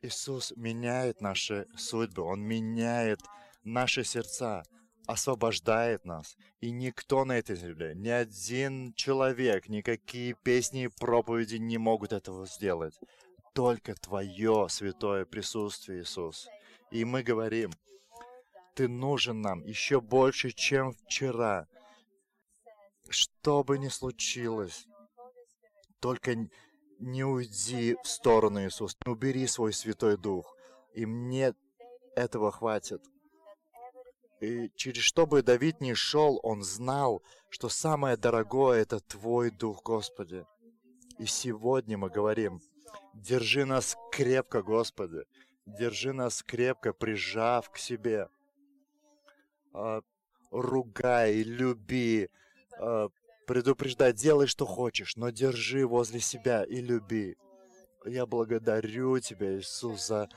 Иисус 0.00 0.52
меняет 0.56 1.20
наши 1.20 1.66
судьбы, 1.76 2.22
Он 2.22 2.40
меняет 2.40 3.20
наши 3.64 4.04
сердца, 4.04 4.62
освобождает 5.06 6.04
нас. 6.04 6.36
И 6.60 6.70
никто 6.70 7.24
на 7.24 7.38
этой 7.38 7.56
земле, 7.56 7.94
ни 7.96 8.08
один 8.08 8.92
человек, 8.94 9.68
никакие 9.68 10.34
песни 10.34 10.84
и 10.84 10.88
проповеди 10.88 11.56
не 11.56 11.78
могут 11.78 12.12
этого 12.12 12.46
сделать. 12.46 12.98
Только 13.54 13.94
Твое 13.94 14.68
святое 14.68 15.24
присутствие, 15.24 16.02
Иисус. 16.02 16.48
И 16.92 17.04
мы 17.04 17.22
говорим, 17.24 17.72
Ты 18.74 18.86
нужен 18.86 19.40
нам 19.40 19.62
еще 19.64 20.00
больше, 20.00 20.52
чем 20.52 20.92
вчера. 20.92 21.66
Что 23.08 23.64
бы 23.64 23.78
ни 23.78 23.88
случилось, 23.88 24.86
только 25.98 26.36
не 26.98 27.24
уйди 27.24 27.96
в 28.02 28.08
сторону, 28.08 28.64
Иисус, 28.66 28.96
не 29.04 29.12
убери 29.12 29.46
свой 29.46 29.72
Святой 29.72 30.16
Дух. 30.16 30.56
И 30.92 31.06
мне 31.06 31.54
этого 32.16 32.50
хватит. 32.50 33.02
И 34.40 34.70
через 34.76 35.02
что 35.02 35.26
бы 35.26 35.42
Давид 35.42 35.80
ни 35.80 35.94
шел, 35.94 36.38
он 36.42 36.62
знал, 36.62 37.22
что 37.48 37.68
самое 37.68 38.16
дорогое— 38.16 38.82
это 38.82 39.00
Твой 39.00 39.50
Дух, 39.50 39.82
Господи. 39.82 40.46
И 41.18 41.26
сегодня 41.26 41.98
мы 41.98 42.08
говорим, 42.08 42.60
держи 43.14 43.64
нас 43.64 43.96
крепко, 44.12 44.62
Господи, 44.62 45.24
держи 45.66 46.12
нас 46.12 46.42
крепко, 46.42 46.92
прижав 46.92 47.70
к 47.70 47.78
себе. 47.78 48.28
А, 49.72 50.02
ругай, 50.50 51.42
люби, 51.42 52.28
предупреждай, 53.48 54.12
делай, 54.12 54.46
что 54.46 54.66
хочешь, 54.66 55.16
но 55.16 55.30
держи 55.30 55.86
возле 55.86 56.20
себя 56.20 56.64
и 56.64 56.82
люби. 56.82 57.34
Я 58.04 58.26
благодарю 58.26 59.18
Тебя, 59.20 59.58
Иисус, 59.58 60.06
за 60.06 60.28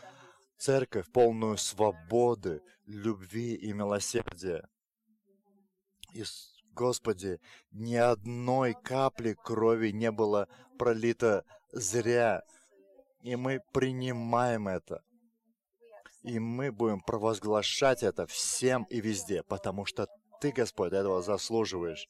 церковь, 0.58 1.12
полную 1.12 1.58
свободы, 1.58 2.62
любви 2.86 3.54
и 3.56 3.74
милосердия. 3.74 4.66
И, 6.14 6.24
Господи, 6.74 7.40
ни 7.72 7.96
одной 7.96 8.76
капли 8.82 9.34
крови 9.34 9.92
не 9.92 10.10
было 10.10 10.48
пролито 10.80 11.44
зря, 11.74 12.44
и 13.22 13.36
мы 13.36 13.60
принимаем 13.74 14.70
это. 14.70 15.04
И 16.24 16.40
мы 16.40 16.72
будем 16.72 17.02
провозглашать 17.02 18.04
это 18.04 18.26
всем 18.26 18.84
и 18.90 19.02
везде, 19.02 19.44
потому 19.44 19.86
что 19.86 20.08
Ты, 20.40 20.54
Господь, 20.54 20.94
этого 20.94 21.22
заслуживаешь. 21.22 22.08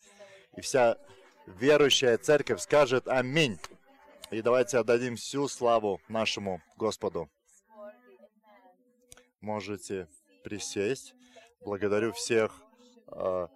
И 0.55 0.61
вся 0.61 0.97
верующая 1.47 2.17
церковь 2.17 2.61
скажет 2.61 3.07
«Аминь». 3.07 3.59
И 4.31 4.41
давайте 4.41 4.77
отдадим 4.77 5.16
всю 5.16 5.47
славу 5.47 5.99
нашему 6.08 6.61
Господу 6.77 7.30
можете 9.41 10.08
присесть. 10.43 11.13
Благодарю 11.61 12.13
всех, 12.13 12.63
э, 13.11 13.47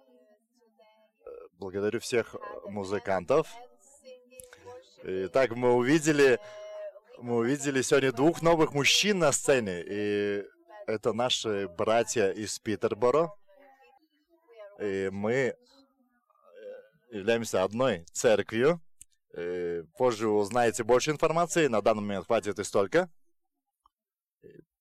благодарю 1.58 2.00
всех 2.00 2.36
музыкантов. 2.66 3.48
Итак, 5.02 5.52
мы 5.52 5.72
увидели, 5.74 6.38
мы 7.18 7.36
увидели 7.36 7.82
сегодня 7.82 8.12
двух 8.12 8.42
новых 8.42 8.74
мужчин 8.74 9.20
на 9.20 9.32
сцене, 9.32 9.82
и 9.86 10.44
это 10.86 11.12
наши 11.12 11.68
братья 11.68 12.30
из 12.30 12.58
Питерборо. 12.58 13.32
И 14.80 15.08
мы 15.12 15.56
являемся 17.18 17.64
одной 17.64 18.04
церковью. 18.12 18.80
И 19.36 19.82
позже 19.98 20.28
узнаете 20.28 20.84
больше 20.84 21.10
информации. 21.10 21.66
На 21.66 21.82
данный 21.82 22.02
момент 22.02 22.26
хватит 22.26 22.58
и 22.58 22.64
столько. 22.64 23.10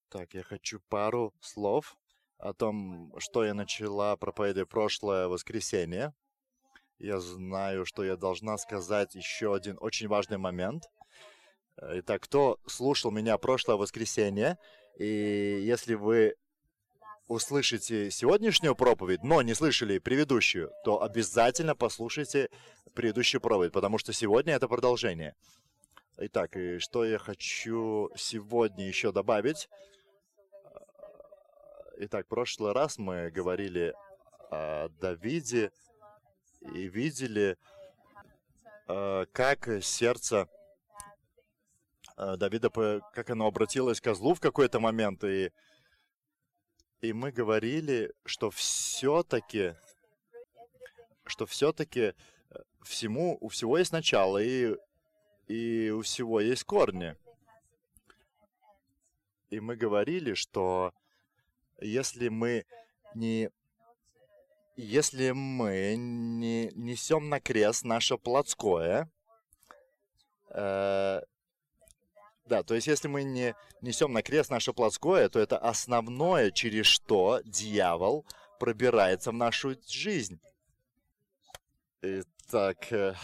Так, 0.09 0.33
я 0.33 0.43
хочу 0.43 0.79
пару 0.87 1.33
слов 1.41 1.97
о 2.37 2.53
том, 2.53 3.13
что 3.17 3.43
я 3.43 3.53
начала 3.53 4.15
проповедовать 4.15 4.69
прошлое 4.69 5.27
воскресенье. 5.27 6.13
Я 6.97 7.19
знаю, 7.19 7.85
что 7.85 8.05
я 8.05 8.15
должна 8.15 8.57
сказать 8.57 9.15
еще 9.15 9.53
один 9.53 9.77
очень 9.81 10.07
важный 10.07 10.37
момент. 10.37 10.85
Итак, 11.77 12.21
кто 12.21 12.57
слушал 12.65 13.11
меня 13.11 13.37
прошлое 13.37 13.75
воскресенье, 13.75 14.57
и 14.97 15.59
если 15.65 15.95
вы 15.95 16.35
услышите 17.27 18.11
сегодняшнюю 18.11 18.75
проповедь, 18.75 19.23
но 19.23 19.41
не 19.41 19.53
слышали 19.53 19.97
предыдущую, 19.97 20.71
то 20.83 21.01
обязательно 21.01 21.75
послушайте 21.75 22.49
предыдущую 22.93 23.41
проповедь, 23.41 23.71
потому 23.71 23.97
что 23.97 24.13
сегодня 24.13 24.53
это 24.53 24.67
продолжение. 24.67 25.35
Итак, 26.17 26.55
и 26.55 26.79
что 26.79 27.03
я 27.03 27.17
хочу 27.17 28.09
сегодня 28.15 28.87
еще 28.87 29.11
добавить? 29.11 29.69
Итак, 31.97 32.25
в 32.25 32.29
прошлый 32.29 32.73
раз 32.73 32.97
мы 32.97 33.31
говорили 33.31 33.93
о 34.51 34.89
Давиде 34.99 35.71
и 36.61 36.87
видели, 36.87 37.57
э, 38.87 39.25
как 39.31 39.83
сердце 39.83 40.47
э, 42.17 42.35
Давида, 42.37 43.01
как 43.13 43.29
оно 43.29 43.47
обратилось 43.47 43.99
к 43.99 44.03
козлу 44.03 44.33
в 44.33 44.39
какой-то 44.39 44.79
момент, 44.79 45.23
и, 45.23 45.51
и 47.01 47.13
мы 47.13 47.31
говорили, 47.31 48.13
что 48.25 48.49
все-таки, 48.49 49.75
что 51.25 51.45
все-таки 51.45 52.01
э, 52.01 52.13
всему, 52.81 53.37
у 53.41 53.49
всего 53.49 53.77
есть 53.77 53.91
начало, 53.91 54.41
и, 54.41 54.75
и 55.47 55.89
у 55.89 56.01
всего 56.01 56.39
есть 56.39 56.63
корни. 56.63 57.15
И 59.49 59.59
мы 59.59 59.75
говорили, 59.75 60.33
что 60.33 60.93
если 61.79 62.29
мы 62.29 62.65
не 63.13 63.49
если 64.77 65.31
мы 65.31 65.95
не 65.95 66.69
несем 66.75 67.29
на 67.29 67.39
крест 67.39 67.85
наше 67.85 68.17
плотское, 68.17 69.09
э, 70.49 71.21
да, 72.45 72.63
то 72.63 72.75
есть 72.75 72.87
если 72.87 73.07
мы 73.07 73.23
не 73.23 73.55
несем 73.81 74.13
на 74.13 74.21
крест 74.21 74.49
наше 74.49 74.73
плотское, 74.73 75.29
то 75.29 75.39
это 75.39 75.57
основное, 75.57 76.51
через 76.51 76.85
что 76.85 77.41
дьявол 77.45 78.25
пробирается 78.59 79.31
в 79.31 79.35
нашу 79.35 79.75
жизнь. 79.87 80.39
Итак, 82.01 82.91
э, 82.91 83.15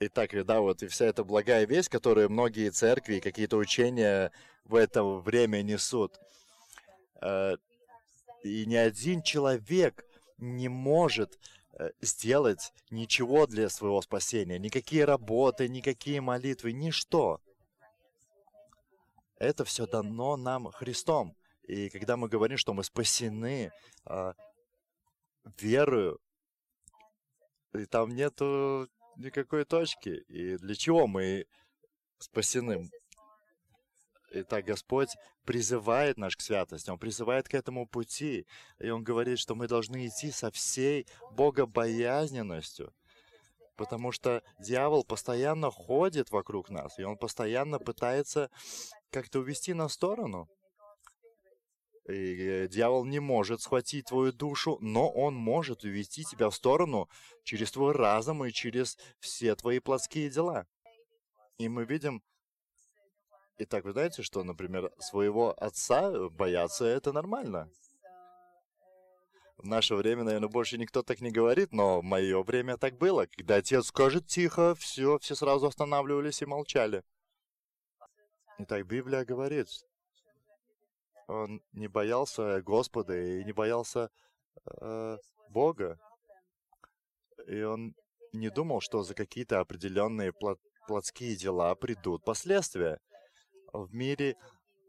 итак, 0.00 0.30
да, 0.44 0.60
вот 0.60 0.82
и 0.82 0.88
вся 0.88 1.06
эта 1.06 1.24
благая 1.24 1.66
весть, 1.66 1.88
которую 1.88 2.30
многие 2.30 2.70
церкви 2.70 3.16
и 3.16 3.20
какие-то 3.20 3.56
учения 3.56 4.30
в 4.64 4.74
это 4.74 5.02
время 5.02 5.62
несут– 5.62 6.18
Э, 7.24 7.56
и 8.42 8.66
ни 8.66 8.76
один 8.76 9.22
человек 9.22 10.04
не 10.36 10.68
может 10.68 11.32
э, 11.34 11.38
сделать 12.00 12.72
ничего 12.90 13.46
для 13.46 13.68
своего 13.68 14.00
спасения. 14.02 14.58
Никакие 14.58 15.04
работы, 15.04 15.68
никакие 15.68 16.20
молитвы, 16.20 16.72
ничто. 16.72 17.40
Это 19.38 19.64
все 19.64 19.86
дано 19.86 20.36
нам 20.36 20.70
Христом. 20.70 21.36
И 21.64 21.88
когда 21.90 22.16
мы 22.16 22.28
говорим, 22.28 22.58
что 22.58 22.74
мы 22.74 22.84
спасены 22.84 23.72
а, 24.04 24.34
верою, 25.58 26.20
и 27.72 27.86
там 27.86 28.14
нету 28.14 28.88
никакой 29.16 29.64
точки. 29.64 30.10
И 30.28 30.56
для 30.58 30.74
чего 30.74 31.06
мы 31.06 31.46
спасены? 32.18 32.90
Итак, 34.36 34.64
Господь 34.64 35.10
призывает 35.44 36.18
нас 36.18 36.34
к 36.34 36.40
святости, 36.40 36.90
Он 36.90 36.98
призывает 36.98 37.48
к 37.48 37.54
этому 37.54 37.86
пути. 37.86 38.46
И 38.80 38.90
Он 38.90 39.04
говорит, 39.04 39.38
что 39.38 39.54
мы 39.54 39.68
должны 39.68 40.08
идти 40.08 40.32
со 40.32 40.50
всей 40.50 41.06
богобоязненностью. 41.30 42.92
Потому 43.76 44.10
что 44.10 44.42
дьявол 44.58 45.04
постоянно 45.04 45.70
ходит 45.70 46.32
вокруг 46.32 46.68
нас, 46.68 46.98
и 46.98 47.04
он 47.04 47.16
постоянно 47.16 47.80
пытается 47.80 48.50
как-то 49.10 49.40
увести 49.40 49.72
нас 49.72 49.92
в 49.92 49.94
сторону. 49.94 50.48
И 52.08 52.68
дьявол 52.70 53.04
не 53.04 53.18
может 53.18 53.62
схватить 53.62 54.06
твою 54.06 54.32
душу, 54.32 54.78
но 54.80 55.08
он 55.10 55.34
может 55.34 55.84
увести 55.84 56.24
тебя 56.24 56.50
в 56.50 56.54
сторону 56.54 57.08
через 57.42 57.72
твой 57.72 57.92
разум 57.92 58.44
и 58.44 58.52
через 58.52 58.98
все 59.18 59.56
твои 59.56 59.78
плотские 59.78 60.28
дела. 60.28 60.66
И 61.58 61.68
мы 61.68 61.84
видим, 61.84 62.22
Итак, 63.56 63.84
вы 63.84 63.92
знаете, 63.92 64.22
что, 64.22 64.42
например, 64.42 64.90
своего 64.98 65.54
отца 65.56 66.28
бояться 66.30 66.84
это 66.86 67.12
нормально. 67.12 67.70
В 69.58 69.66
наше 69.66 69.94
время, 69.94 70.24
наверное, 70.24 70.48
больше 70.48 70.76
никто 70.76 71.04
так 71.04 71.20
не 71.20 71.30
говорит, 71.30 71.72
но 71.72 72.00
в 72.00 72.02
мое 72.02 72.42
время 72.42 72.76
так 72.76 72.98
было. 72.98 73.26
Когда 73.26 73.56
отец 73.56 73.86
скажет 73.86 74.26
тихо, 74.26 74.74
все, 74.74 75.18
все 75.20 75.36
сразу 75.36 75.68
останавливались 75.68 76.42
и 76.42 76.46
молчали. 76.46 77.04
Итак, 78.58 78.86
Библия 78.86 79.24
говорит, 79.24 79.68
он 81.28 81.62
не 81.72 81.86
боялся 81.86 82.60
Господа 82.60 83.16
и 83.16 83.44
не 83.44 83.52
боялся 83.52 84.10
э, 84.80 85.16
Бога. 85.48 85.96
И 87.46 87.62
он 87.62 87.94
не 88.32 88.50
думал, 88.50 88.80
что 88.80 89.04
за 89.04 89.14
какие-то 89.14 89.60
определенные 89.60 90.32
плотские 90.88 91.36
дела 91.36 91.72
придут 91.76 92.24
последствия 92.24 92.98
в 93.74 93.92
мире 93.94 94.36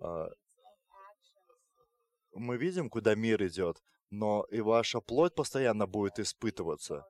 э, 0.01 0.27
мы 2.33 2.57
видим, 2.57 2.89
куда 2.89 3.15
мир 3.15 3.45
идет, 3.45 3.81
но 4.09 4.45
и 4.51 4.61
ваша 4.61 5.01
плоть 5.01 5.33
постоянно 5.35 5.87
будет 5.87 6.19
испытываться. 6.19 7.05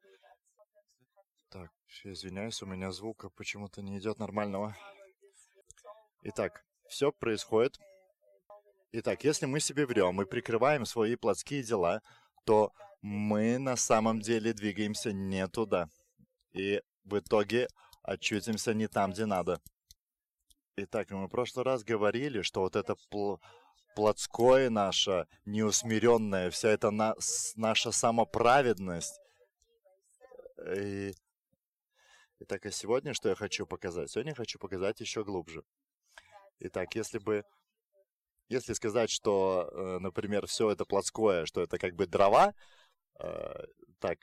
Так, 1.50 1.72
извиняюсь, 2.04 2.62
у 2.62 2.66
меня 2.66 2.92
звука 2.92 3.30
почему-то 3.30 3.82
не 3.82 3.98
идет 3.98 4.20
нормального. 4.20 4.76
Итак, 6.24 6.64
все 6.88 7.12
происходит. 7.12 7.78
Итак, 8.92 9.24
если 9.24 9.46
мы 9.46 9.60
себе 9.60 9.86
врем 9.86 10.22
и 10.22 10.26
прикрываем 10.26 10.86
свои 10.86 11.16
плотские 11.16 11.64
дела, 11.64 12.02
то 12.46 12.72
мы 13.02 13.58
на 13.58 13.76
самом 13.76 14.22
деле 14.22 14.54
двигаемся 14.54 15.12
не 15.12 15.48
туда. 15.48 15.90
И 16.54 16.82
в 17.04 17.20
итоге 17.20 17.68
очутимся 18.04 18.74
не 18.74 18.88
там, 18.88 19.12
где 19.12 19.26
надо. 19.26 19.62
Итак, 20.78 21.10
мы 21.12 21.28
в 21.28 21.30
прошлый 21.30 21.64
раз 21.64 21.86
говорили, 21.86 22.42
что 22.42 22.60
вот 22.60 22.76
это 22.76 22.96
пл 23.10 23.38
плотское 23.96 24.70
наше, 24.70 25.26
неусмиренное, 25.46 26.50
вся 26.50 26.68
эта 26.68 26.92
на 26.92 27.16
наша 27.56 27.94
самоправедность. 27.94 29.22
И... 30.76 31.14
Итак, 32.42 32.66
а 32.66 32.72
сегодня 32.72 33.14
что 33.14 33.30
я 33.30 33.36
хочу 33.36 33.66
показать? 33.66 34.12
Сегодня 34.12 34.32
я 34.32 34.36
хочу 34.36 34.60
показать 34.60 35.00
еще 35.00 35.24
глубже. 35.24 35.64
Итак, 36.60 36.94
если 36.94 37.20
бы 37.20 37.46
если 38.50 38.74
сказать, 38.74 39.10
что, 39.10 39.70
э, 39.72 40.00
например, 40.00 40.46
все 40.46 40.72
это 40.72 40.84
плотское, 40.84 41.46
что 41.46 41.62
это 41.62 41.78
как 41.78 41.96
бы 41.96 42.06
дрова, 42.06 42.54
э, 43.22 43.66
так, 44.00 44.18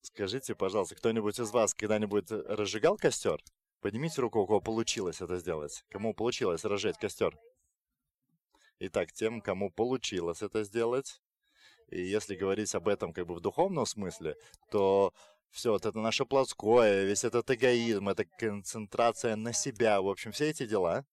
скажите, 0.00 0.54
пожалуйста, 0.54 0.94
кто-нибудь 0.94 1.38
из 1.38 1.50
вас 1.50 1.74
когда-нибудь 1.74 2.30
разжигал 2.30 2.96
костер? 2.96 3.42
Поднимите 3.82 4.22
руку, 4.22 4.40
у 4.40 4.46
кого 4.46 4.60
получилось 4.62 5.20
это 5.20 5.38
сделать. 5.38 5.84
Кому 5.90 6.14
получилось 6.14 6.64
разжечь 6.64 6.96
костер? 6.96 7.36
Итак, 8.78 9.12
тем, 9.12 9.42
кому 9.42 9.70
получилось 9.70 10.40
это 10.40 10.64
сделать, 10.64 11.20
и 11.88 12.00
если 12.00 12.34
говорить 12.34 12.74
об 12.74 12.88
этом 12.88 13.12
как 13.12 13.26
бы 13.26 13.34
в 13.34 13.40
духовном 13.40 13.84
смысле, 13.84 14.36
то 14.70 15.12
все 15.50 15.72
вот 15.72 15.84
это 15.84 15.98
наше 15.98 16.24
плотское, 16.24 17.04
весь 17.04 17.24
этот 17.24 17.50
эгоизм, 17.50 18.08
эта 18.08 18.24
концентрация 18.24 19.36
на 19.36 19.52
себя, 19.52 20.00
в 20.00 20.08
общем, 20.08 20.32
все 20.32 20.48
эти 20.48 20.64
дела, 20.64 21.04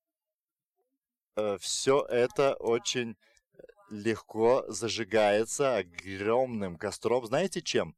Э, 1.39 1.57
все 1.60 2.06
это 2.10 2.56
очень 2.56 3.16
легко 3.89 4.66
зажигается 4.68 5.77
огромным 5.77 6.77
костром. 6.77 7.25
Знаете 7.25 7.62
чем? 7.62 7.95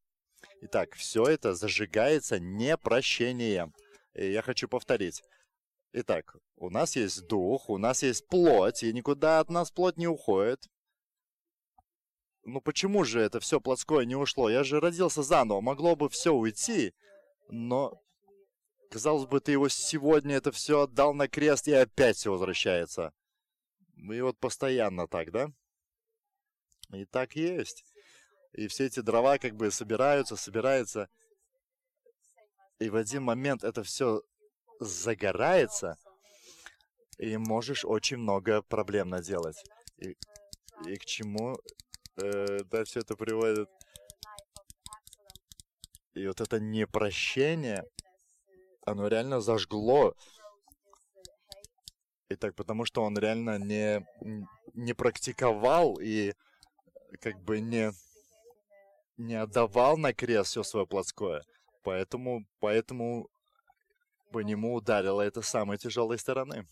Итак, 0.61 0.93
все 0.93 1.23
это 1.25 1.55
зажигается 1.55 2.39
непрощением. 2.39 3.73
И 4.13 4.31
я 4.31 4.41
хочу 4.41 4.67
повторить. 4.67 5.23
Итак, 5.93 6.35
у 6.55 6.69
нас 6.69 6.95
есть 6.95 7.27
дух, 7.27 7.69
у 7.69 7.77
нас 7.77 8.03
есть 8.03 8.27
плоть, 8.27 8.83
и 8.83 8.93
никуда 8.93 9.39
от 9.39 9.49
нас 9.49 9.71
плоть 9.71 9.97
не 9.97 10.07
уходит. 10.07 10.67
Ну 12.43 12.61
почему 12.61 13.03
же 13.03 13.19
это 13.19 13.39
все 13.39 13.59
плотское 13.59 14.05
не 14.05 14.15
ушло? 14.15 14.49
Я 14.49 14.63
же 14.63 14.79
родился 14.79 15.21
заново, 15.21 15.61
могло 15.61 15.95
бы 15.95 16.09
все 16.09 16.33
уйти, 16.33 16.93
но 17.49 18.01
казалось 18.89 19.25
бы, 19.25 19.39
ты 19.39 19.51
его 19.51 19.69
сегодня 19.69 20.35
это 20.35 20.51
все 20.51 20.81
отдал 20.81 21.13
на 21.13 21.27
крест 21.27 21.67
и 21.67 21.73
опять 21.73 22.17
все 22.17 22.31
возвращается. 22.31 23.13
И 23.97 24.21
вот 24.21 24.39
постоянно 24.39 25.07
так, 25.07 25.31
да? 25.31 25.51
И 26.93 27.05
так 27.05 27.35
есть. 27.35 27.85
И 28.53 28.67
все 28.67 28.85
эти 28.85 28.99
дрова 29.01 29.37
как 29.37 29.55
бы 29.55 29.71
собираются, 29.71 30.35
собираются. 30.35 31.09
И 32.81 32.89
в 32.89 32.95
один 32.95 33.21
момент 33.21 33.63
это 33.63 33.83
все 33.83 34.23
загорается, 34.79 35.97
и 37.19 37.37
можешь 37.37 37.85
очень 37.85 38.17
много 38.17 38.63
проблем 38.63 39.09
наделать. 39.09 39.63
И, 39.97 40.17
и 40.87 40.95
к 40.95 41.05
чему 41.05 41.59
э, 42.17 42.63
да, 42.63 42.83
все 42.83 43.01
это 43.01 43.15
приводит? 43.15 43.69
И 46.15 46.25
вот 46.25 46.41
это 46.41 46.59
непрощение, 46.59 47.85
оно 48.83 49.07
реально 49.07 49.41
зажгло 49.41 50.15
и 52.29 52.35
так, 52.35 52.55
потому 52.55 52.85
что 52.85 53.03
он 53.03 53.15
реально 53.15 53.59
не, 53.59 54.03
не 54.73 54.93
практиковал 54.93 55.99
и 56.01 56.33
как 57.19 57.39
бы 57.43 57.59
не, 57.59 57.91
не 59.17 59.35
отдавал 59.35 59.97
на 59.97 60.13
крест 60.13 60.49
все 60.49 60.63
свое 60.63 60.87
плотское. 60.87 61.43
Поэтому, 61.83 62.45
поэтому 62.59 63.27
по 64.31 64.39
нему 64.39 64.75
ударило 64.75 65.21
это 65.21 65.41
самой 65.41 65.77
тяжелой 65.77 66.17
стороны. 66.17 66.65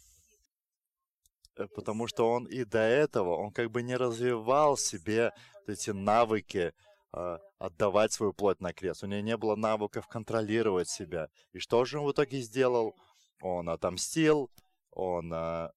Э, 1.56 1.68
потому 1.76 2.08
что 2.08 2.30
он 2.30 2.46
и 2.46 2.64
до 2.64 2.80
этого, 2.80 3.36
он 3.36 3.52
как 3.52 3.70
бы 3.72 3.82
не 3.82 3.96
развивал 3.98 4.78
себе 4.78 5.32
эти 5.68 5.92
навыки 5.92 6.74
э, 7.14 7.38
отдавать 7.60 8.14
свою 8.14 8.34
плоть 8.34 8.62
на 8.62 8.74
крест. 8.74 9.04
У 9.04 9.08
него 9.08 9.22
не 9.22 9.38
было 9.38 9.56
навыков 9.56 10.08
контролировать 10.08 10.90
себя. 10.90 11.28
И 11.54 11.60
что 11.60 11.86
же 11.86 12.00
он 12.00 12.06
в 12.06 12.12
итоге 12.12 12.40
сделал? 12.42 12.96
Он 13.42 13.70
отомстил, 13.70 14.50
он, 14.92 15.32
а, 15.34 15.72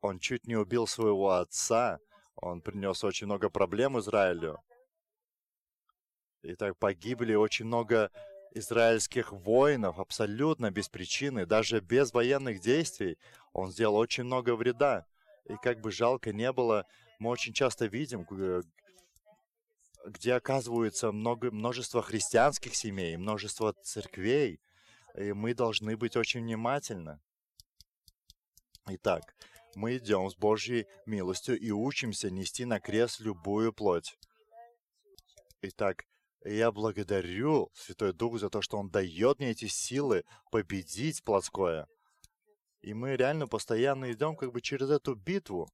он 0.00 0.18
чуть 0.18 0.46
не 0.46 0.56
убил 0.56 0.86
своего 0.86 1.32
отца. 1.32 1.98
Он 2.36 2.62
принес 2.62 3.04
очень 3.04 3.26
много 3.26 3.50
проблем 3.50 3.98
Израилю. 3.98 4.58
И 6.42 6.54
так 6.54 6.76
погибли 6.78 7.34
очень 7.34 7.66
много 7.66 8.10
израильских 8.54 9.32
воинов 9.32 9.98
абсолютно 9.98 10.70
без 10.70 10.88
причины, 10.88 11.46
даже 11.46 11.80
без 11.80 12.12
военных 12.12 12.60
действий. 12.60 13.16
Он 13.52 13.70
сделал 13.70 13.96
очень 13.96 14.24
много 14.24 14.56
вреда. 14.56 15.06
И 15.44 15.54
как 15.62 15.80
бы 15.80 15.90
жалко 15.90 16.32
не 16.32 16.52
было, 16.52 16.86
мы 17.18 17.30
очень 17.30 17.52
часто 17.52 17.86
видим, 17.86 18.26
где 20.04 20.34
оказывается 20.34 21.12
много, 21.12 21.50
множество 21.50 22.02
христианских 22.02 22.74
семей, 22.74 23.16
множество 23.16 23.72
церквей, 23.82 24.60
и 25.14 25.32
мы 25.32 25.54
должны 25.54 25.96
быть 25.96 26.16
очень 26.16 26.42
внимательны. 26.42 27.20
Итак, 28.86 29.34
мы 29.74 29.96
идем 29.96 30.28
с 30.28 30.34
Божьей 30.34 30.86
милостью 31.06 31.58
и 31.58 31.70
учимся 31.70 32.30
нести 32.30 32.64
на 32.64 32.80
крест 32.80 33.20
любую 33.20 33.72
плоть. 33.72 34.18
Итак, 35.60 36.04
я 36.44 36.72
благодарю 36.72 37.70
Святой 37.74 38.12
Дух 38.12 38.38
за 38.38 38.50
то, 38.50 38.62
что 38.62 38.78
Он 38.78 38.90
дает 38.90 39.38
мне 39.38 39.50
эти 39.50 39.66
силы 39.66 40.24
победить 40.50 41.22
плотское. 41.22 41.86
И 42.80 42.94
мы 42.94 43.16
реально 43.16 43.46
постоянно 43.46 44.12
идем 44.12 44.36
как 44.36 44.52
бы 44.52 44.60
через 44.60 44.90
эту 44.90 45.14
битву. 45.14 45.68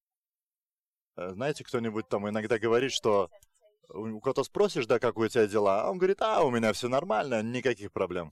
Э, 1.16 1.30
знаете, 1.30 1.64
кто-нибудь 1.64 2.08
там 2.08 2.28
иногда 2.28 2.58
говорит, 2.58 2.92
что 2.92 3.30
у 3.88 4.20
кого-то 4.20 4.44
спросишь, 4.44 4.86
да, 4.86 4.98
как 4.98 5.16
у 5.16 5.26
тебя 5.26 5.46
дела, 5.46 5.82
а 5.82 5.90
он 5.90 5.98
говорит, 5.98 6.20
а, 6.20 6.42
у 6.42 6.50
меня 6.50 6.72
все 6.72 6.88
нормально, 6.88 7.42
никаких 7.42 7.92
проблем. 7.92 8.30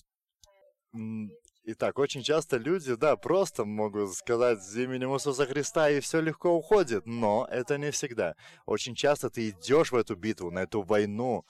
Итак, 1.64 1.99
очень 1.99 2.23
часто 2.23 2.59
люди, 2.59 2.95
да, 2.95 3.16
просто 3.16 3.64
могут 3.64 4.14
сказать 4.14 4.59
именем 4.75 5.14
Иисуса 5.14 5.47
Христа, 5.47 5.90
и 5.90 6.00
все 6.00 6.21
легко 6.21 6.52
уходит, 6.52 7.07
но 7.07 7.49
это 7.50 7.76
не 7.76 7.90
всегда. 7.90 8.35
Очень 8.66 8.95
часто 8.95 9.31
ты 9.31 9.50
идешь 9.50 9.90
в 9.90 9.97
эту 9.97 10.14
битву, 10.14 10.50
на 10.50 10.61
эту 10.61 10.83
войну, 10.83 11.45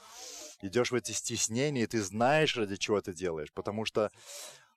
идешь 0.60 0.90
в 0.90 0.94
эти 0.94 1.12
стеснения, 1.12 1.84
и 1.84 1.86
ты 1.86 2.02
знаешь, 2.02 2.56
ради 2.56 2.76
чего 2.76 3.00
ты 3.00 3.12
делаешь, 3.12 3.52
потому 3.52 3.84
что 3.84 4.10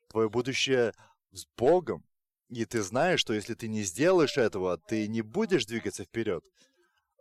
твое 0.08 0.30
будущее 0.30 0.94
с 1.32 1.46
Богом, 1.58 2.04
и 2.50 2.66
ты 2.66 2.82
знаешь, 2.82 3.20
что 3.20 3.34
если 3.34 3.54
ты 3.54 3.68
не 3.68 3.84
сделаешь 3.84 4.38
этого, 4.38 4.78
ты 4.78 5.08
не 5.08 5.22
будешь 5.22 5.66
двигаться 5.66 6.04
вперед. 6.04 6.44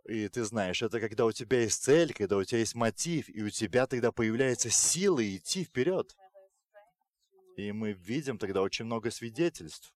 И 0.05 0.27
ты 0.27 0.43
знаешь, 0.43 0.81
это 0.81 0.99
когда 0.99 1.25
у 1.25 1.31
тебя 1.31 1.61
есть 1.61 1.83
цель, 1.83 2.13
когда 2.13 2.37
у 2.37 2.43
тебя 2.43 2.59
есть 2.59 2.73
мотив, 2.73 3.29
и 3.29 3.43
у 3.43 3.49
тебя 3.51 3.85
тогда 3.85 4.11
появляется 4.11 4.71
сила 4.71 5.21
идти 5.23 5.63
вперед. 5.63 6.15
И 7.57 7.71
мы 7.71 7.91
видим 7.91 8.39
тогда 8.39 8.61
очень 8.63 8.85
много 8.85 9.11
свидетельств. 9.11 9.93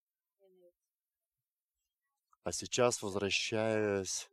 А 2.44 2.52
сейчас, 2.52 3.02
возвращаясь 3.02 4.30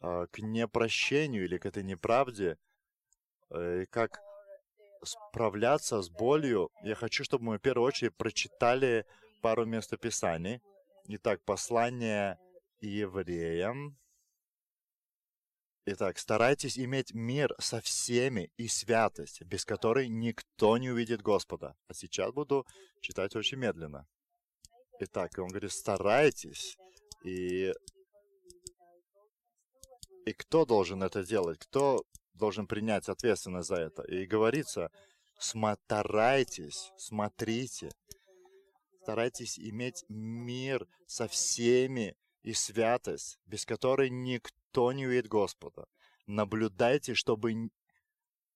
э, 0.00 0.26
к 0.30 0.40
непрощению 0.40 1.44
или 1.44 1.56
к 1.56 1.64
этой 1.64 1.84
неправде, 1.84 2.58
э, 3.50 3.86
как 3.90 4.20
справляться 5.02 6.02
с 6.02 6.10
болью, 6.10 6.70
я 6.82 6.94
хочу, 6.94 7.24
чтобы 7.24 7.44
мы 7.44 7.58
в 7.58 7.62
первую 7.62 7.86
очередь 7.86 8.16
прочитали 8.16 9.06
пару 9.42 9.64
местописаний. 9.64 10.60
Итак, 11.08 11.40
послание 11.44 12.38
евреям, 12.80 13.98
Итак, 15.86 16.18
старайтесь 16.18 16.78
иметь 16.78 17.14
мир 17.14 17.54
со 17.58 17.80
всеми 17.80 18.52
и 18.58 18.68
святость, 18.68 19.42
без 19.42 19.64
которой 19.64 20.08
никто 20.08 20.76
не 20.76 20.90
увидит 20.90 21.22
Господа. 21.22 21.74
А 21.88 21.94
сейчас 21.94 22.32
буду 22.32 22.66
читать 23.00 23.34
очень 23.34 23.58
медленно. 23.58 24.06
Итак, 25.00 25.32
он 25.38 25.48
говорит, 25.48 25.72
старайтесь. 25.72 26.76
И, 27.24 27.72
и 30.26 30.32
кто 30.34 30.66
должен 30.66 31.02
это 31.02 31.24
делать? 31.24 31.58
Кто 31.58 32.04
должен 32.40 32.66
принять 32.66 33.08
ответственность 33.08 33.68
за 33.68 33.76
это? 33.76 34.02
И 34.02 34.26
говорится, 34.26 34.90
смотрайтесь, 35.38 36.92
смотрите. 36.96 37.90
Старайтесь 39.02 39.58
иметь 39.58 40.04
мир 40.08 40.86
со 41.06 41.28
всеми 41.28 42.16
и 42.42 42.52
святость, 42.52 43.38
без 43.46 43.64
которой 43.64 44.10
никто 44.10 44.92
не 44.92 45.06
увидит 45.06 45.28
Господа. 45.28 45.86
Наблюдайте, 46.26 47.14
чтобы, 47.14 47.70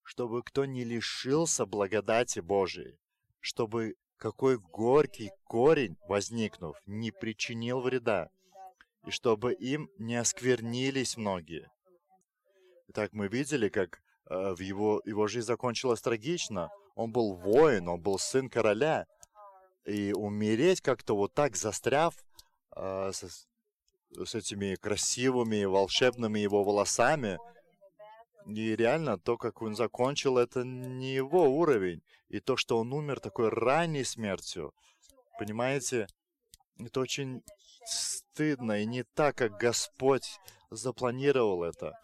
чтобы 0.02 0.42
кто 0.42 0.64
не 0.64 0.84
лишился 0.84 1.66
благодати 1.66 2.40
Божией, 2.40 2.98
чтобы 3.40 3.96
какой 4.16 4.58
горький 4.58 5.30
корень, 5.44 5.96
возникнув, 6.08 6.76
не 6.86 7.10
причинил 7.10 7.80
вреда, 7.80 8.30
и 9.06 9.10
чтобы 9.10 9.52
им 9.52 9.90
не 9.98 10.16
осквернились 10.16 11.16
многие. 11.16 11.70
Итак, 12.96 13.12
мы 13.12 13.26
видели, 13.26 13.68
как 13.68 14.00
э, 14.30 14.54
в 14.54 14.60
его, 14.60 15.02
его 15.04 15.26
жизнь 15.26 15.48
закончилась 15.48 16.00
трагично. 16.00 16.70
Он 16.94 17.10
был 17.10 17.34
воин, 17.34 17.88
он 17.88 18.00
был 18.00 18.20
сын 18.20 18.48
короля. 18.48 19.06
И 19.84 20.12
умереть 20.12 20.80
как-то 20.80 21.16
вот 21.16 21.34
так 21.34 21.56
застряв 21.56 22.14
э, 22.76 23.10
с, 23.12 23.48
с 24.12 24.34
этими 24.36 24.76
красивыми, 24.76 25.64
волшебными 25.64 26.38
его 26.38 26.62
волосами, 26.62 27.40
и 28.46 28.76
реально, 28.76 29.18
то, 29.18 29.38
как 29.38 29.60
он 29.60 29.74
закончил, 29.74 30.38
это 30.38 30.62
не 30.62 31.14
его 31.14 31.48
уровень. 31.48 32.00
И 32.28 32.38
то, 32.38 32.56
что 32.56 32.78
он 32.78 32.92
умер 32.92 33.18
такой 33.18 33.48
ранней 33.48 34.04
смертью, 34.04 34.72
понимаете, 35.36 36.06
это 36.78 37.00
очень 37.00 37.42
стыдно 37.86 38.82
и 38.82 38.86
не 38.86 39.02
так, 39.02 39.34
как 39.34 39.58
Господь 39.58 40.38
запланировал 40.70 41.64
это. 41.64 41.98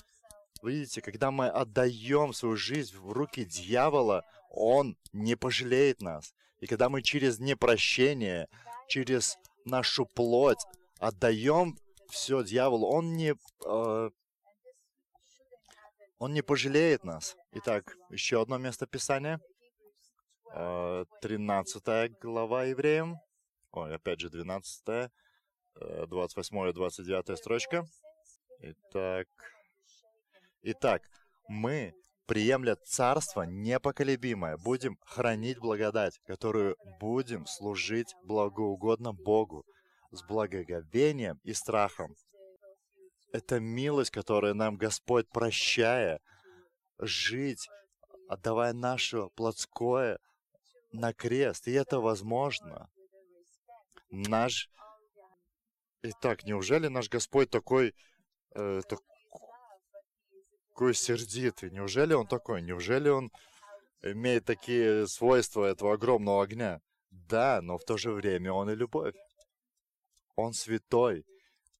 Видите, 0.62 1.00
когда 1.00 1.30
мы 1.30 1.48
отдаем 1.48 2.32
свою 2.32 2.56
жизнь 2.56 2.96
в 2.96 3.12
руки 3.12 3.44
дьявола, 3.44 4.24
он 4.50 4.96
не 5.12 5.36
пожалеет 5.36 6.02
нас. 6.02 6.34
И 6.60 6.66
когда 6.66 6.88
мы 6.88 7.02
через 7.02 7.38
непрощение, 7.38 8.48
через 8.88 9.38
нашу 9.64 10.04
плоть 10.04 10.62
отдаем 10.98 11.78
все 12.10 12.42
дьяволу, 12.42 12.88
он 12.88 13.16
не, 13.16 13.34
э, 13.64 14.10
он 16.18 16.34
не 16.34 16.42
пожалеет 16.42 17.04
нас. 17.04 17.36
Итак, 17.52 17.96
еще 18.10 18.42
одно 18.42 18.58
место 18.58 18.86
Писания. 18.86 19.40
13 20.52 21.82
э, 21.86 22.08
глава 22.20 22.64
Евреям. 22.64 23.18
Ой, 23.72 23.94
опять 23.94 24.20
же, 24.20 24.28
12, 24.28 25.10
28 26.08 26.68
и 26.68 26.72
29 26.72 27.38
строчка. 27.38 27.86
Итак, 28.58 29.28
Итак, 30.62 31.02
мы, 31.48 31.94
приемля 32.26 32.76
царство 32.76 33.42
непоколебимое, 33.42 34.58
будем 34.58 34.98
хранить 35.06 35.58
благодать, 35.58 36.18
которую 36.26 36.76
будем 37.00 37.46
служить 37.46 38.14
благоугодно 38.24 39.14
Богу 39.14 39.64
с 40.10 40.22
благоговением 40.22 41.40
и 41.44 41.54
страхом. 41.54 42.14
Это 43.32 43.58
милость, 43.58 44.10
которую 44.10 44.54
нам 44.54 44.76
Господь 44.76 45.28
прощая, 45.30 46.20
жить, 46.98 47.66
отдавая 48.28 48.74
наше 48.74 49.28
плотское 49.36 50.18
на 50.92 51.14
крест. 51.14 51.68
И 51.68 51.72
это 51.72 52.00
возможно. 52.00 52.90
Наш... 54.10 54.68
Итак, 56.02 56.44
неужели 56.44 56.88
наш 56.88 57.08
Господь 57.08 57.50
такой, 57.50 57.94
э, 58.54 58.80
так, 58.88 59.00
такой 60.80 60.94
сердитый? 60.94 61.70
Неужели 61.70 62.14
он 62.14 62.26
такой? 62.26 62.62
Неужели 62.62 63.10
он 63.10 63.30
имеет 64.02 64.46
такие 64.46 65.06
свойства 65.06 65.66
этого 65.66 65.92
огромного 65.92 66.42
огня? 66.42 66.80
Да, 67.10 67.60
но 67.60 67.76
в 67.76 67.84
то 67.84 67.98
же 67.98 68.12
время 68.12 68.50
он 68.50 68.70
и 68.70 68.74
любовь. 68.74 69.14
Он 70.36 70.54
святой. 70.54 71.26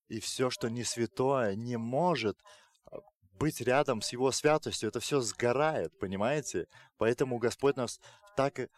И 0.08 0.20
все, 0.20 0.50
что 0.50 0.68
не 0.68 0.84
святое, 0.84 1.54
не 1.54 1.78
может 1.78 2.36
а, 2.84 2.98
быть 3.32 3.62
рядом 3.62 4.02
с 4.02 4.12
его 4.12 4.32
святостью. 4.32 4.90
Это 4.90 5.00
все 5.00 5.20
сгорает, 5.20 5.98
понимаете? 5.98 6.66
Поэтому 6.98 7.38
Господь 7.38 7.76
нас 7.76 8.00
так 8.36 8.58
э, 8.58 8.68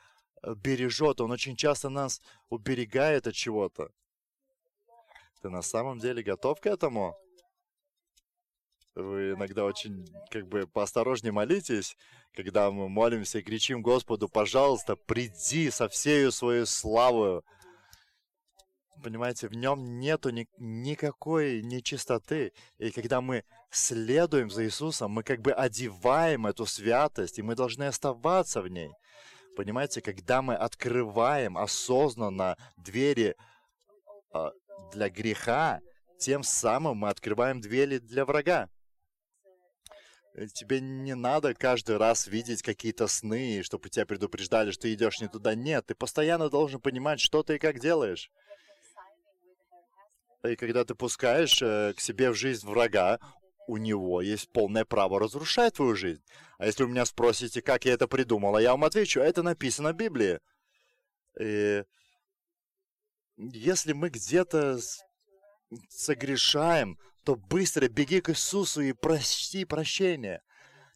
бережет. 0.57 1.21
Он 1.21 1.33
очень 1.33 1.57
часто 1.57 1.88
нас 1.88 2.21
уберегает 2.49 3.26
от 3.26 3.35
чего-то. 3.35 3.91
Ты 5.41 5.50
на 5.50 5.62
самом 5.62 5.99
деле 5.99 6.23
готов 6.23 6.61
к 6.61 6.67
этому? 6.67 7.17
Вы 8.95 9.33
иногда 9.33 9.65
очень, 9.65 10.07
как 10.31 10.47
бы, 10.49 10.67
поосторожнее 10.67 11.33
молитесь, 11.33 11.97
когда 12.35 12.71
мы 12.71 12.89
молимся 12.89 13.39
и 13.39 13.43
кричим 13.43 13.81
Господу, 13.81 14.29
пожалуйста, 14.29 14.97
приди 14.97 15.71
со 15.71 15.89
всею 15.89 16.31
своей 16.31 16.67
славою. 16.67 17.43
Понимаете, 19.03 19.49
в 19.49 19.55
нем 19.55 19.99
нету 19.99 20.31
ни, 20.31 20.47
никакой 20.59 21.63
нечистоты. 21.63 22.53
И 22.79 22.91
когда 22.91 23.21
мы 23.21 23.45
следуем 23.71 24.51
за 24.51 24.65
Иисусом, 24.65 25.11
мы 25.13 25.23
как 25.23 25.41
бы 25.41 25.53
одеваем 25.53 26.47
эту 26.47 26.67
святость, 26.67 27.39
и 27.39 27.43
мы 27.43 27.55
должны 27.55 27.85
оставаться 27.85 28.61
в 28.61 28.69
ней. 28.69 28.91
Понимаете, 29.57 30.03
когда 30.03 30.43
мы 30.43 30.55
открываем 30.55 31.57
осознанно 31.57 32.57
двери 32.77 33.37
э, 34.35 34.51
для 34.93 35.09
греха, 35.09 35.81
тем 36.19 36.43
самым 36.43 36.99
мы 36.99 37.09
открываем 37.09 37.61
двери 37.61 37.99
для 37.99 38.25
врага. 38.25 38.69
Э, 40.35 40.47
тебе 40.47 40.81
не 40.81 41.15
надо 41.15 41.55
каждый 41.55 41.97
раз 41.97 42.27
видеть 42.27 42.62
какие-то 42.62 43.07
сны, 43.07 43.62
чтобы 43.62 43.89
тебя 43.91 44.07
предупреждали, 44.07 44.71
что 44.71 44.93
идешь 44.93 45.21
не 45.21 45.29
туда. 45.29 45.55
Нет, 45.55 45.87
ты 45.87 45.95
постоянно 45.95 46.49
должен 46.49 46.81
понимать, 46.81 47.21
что 47.21 47.43
ты 47.43 47.57
и 47.57 47.59
как 47.59 47.81
делаешь. 47.81 48.31
И 50.45 50.57
когда 50.57 50.85
ты 50.85 50.95
пускаешь 50.95 51.61
э, 51.62 51.95
к 51.97 52.01
себе 52.01 52.31
в 52.31 52.35
жизнь 52.35 52.67
врага, 52.67 53.21
у 53.69 53.77
него 53.77 54.21
есть 54.21 54.51
полное 54.51 54.85
право 54.85 55.21
разрушать 55.21 55.75
твою 55.75 55.95
жизнь. 55.95 56.23
А 56.59 56.67
если 56.67 56.83
вы 56.83 56.91
меня 56.91 57.05
спросите, 57.05 57.62
как 57.62 57.85
я 57.85 57.93
это 57.93 58.09
придумала, 58.09 58.59
я 58.59 58.73
вам 58.73 58.85
отвечу, 58.85 59.21
это 59.21 59.43
написано 59.43 59.93
в 59.93 59.97
Библии. 59.97 60.41
И 61.39 61.85
если 63.37 63.93
мы 63.93 64.09
где-то 64.09 64.79
согрешаем, 65.89 66.99
то 67.25 67.37
быстро 67.37 67.88
беги 67.88 68.21
к 68.21 68.31
Иисусу 68.31 68.81
и 68.83 68.93
проси 68.93 69.64
прощения. 69.64 70.43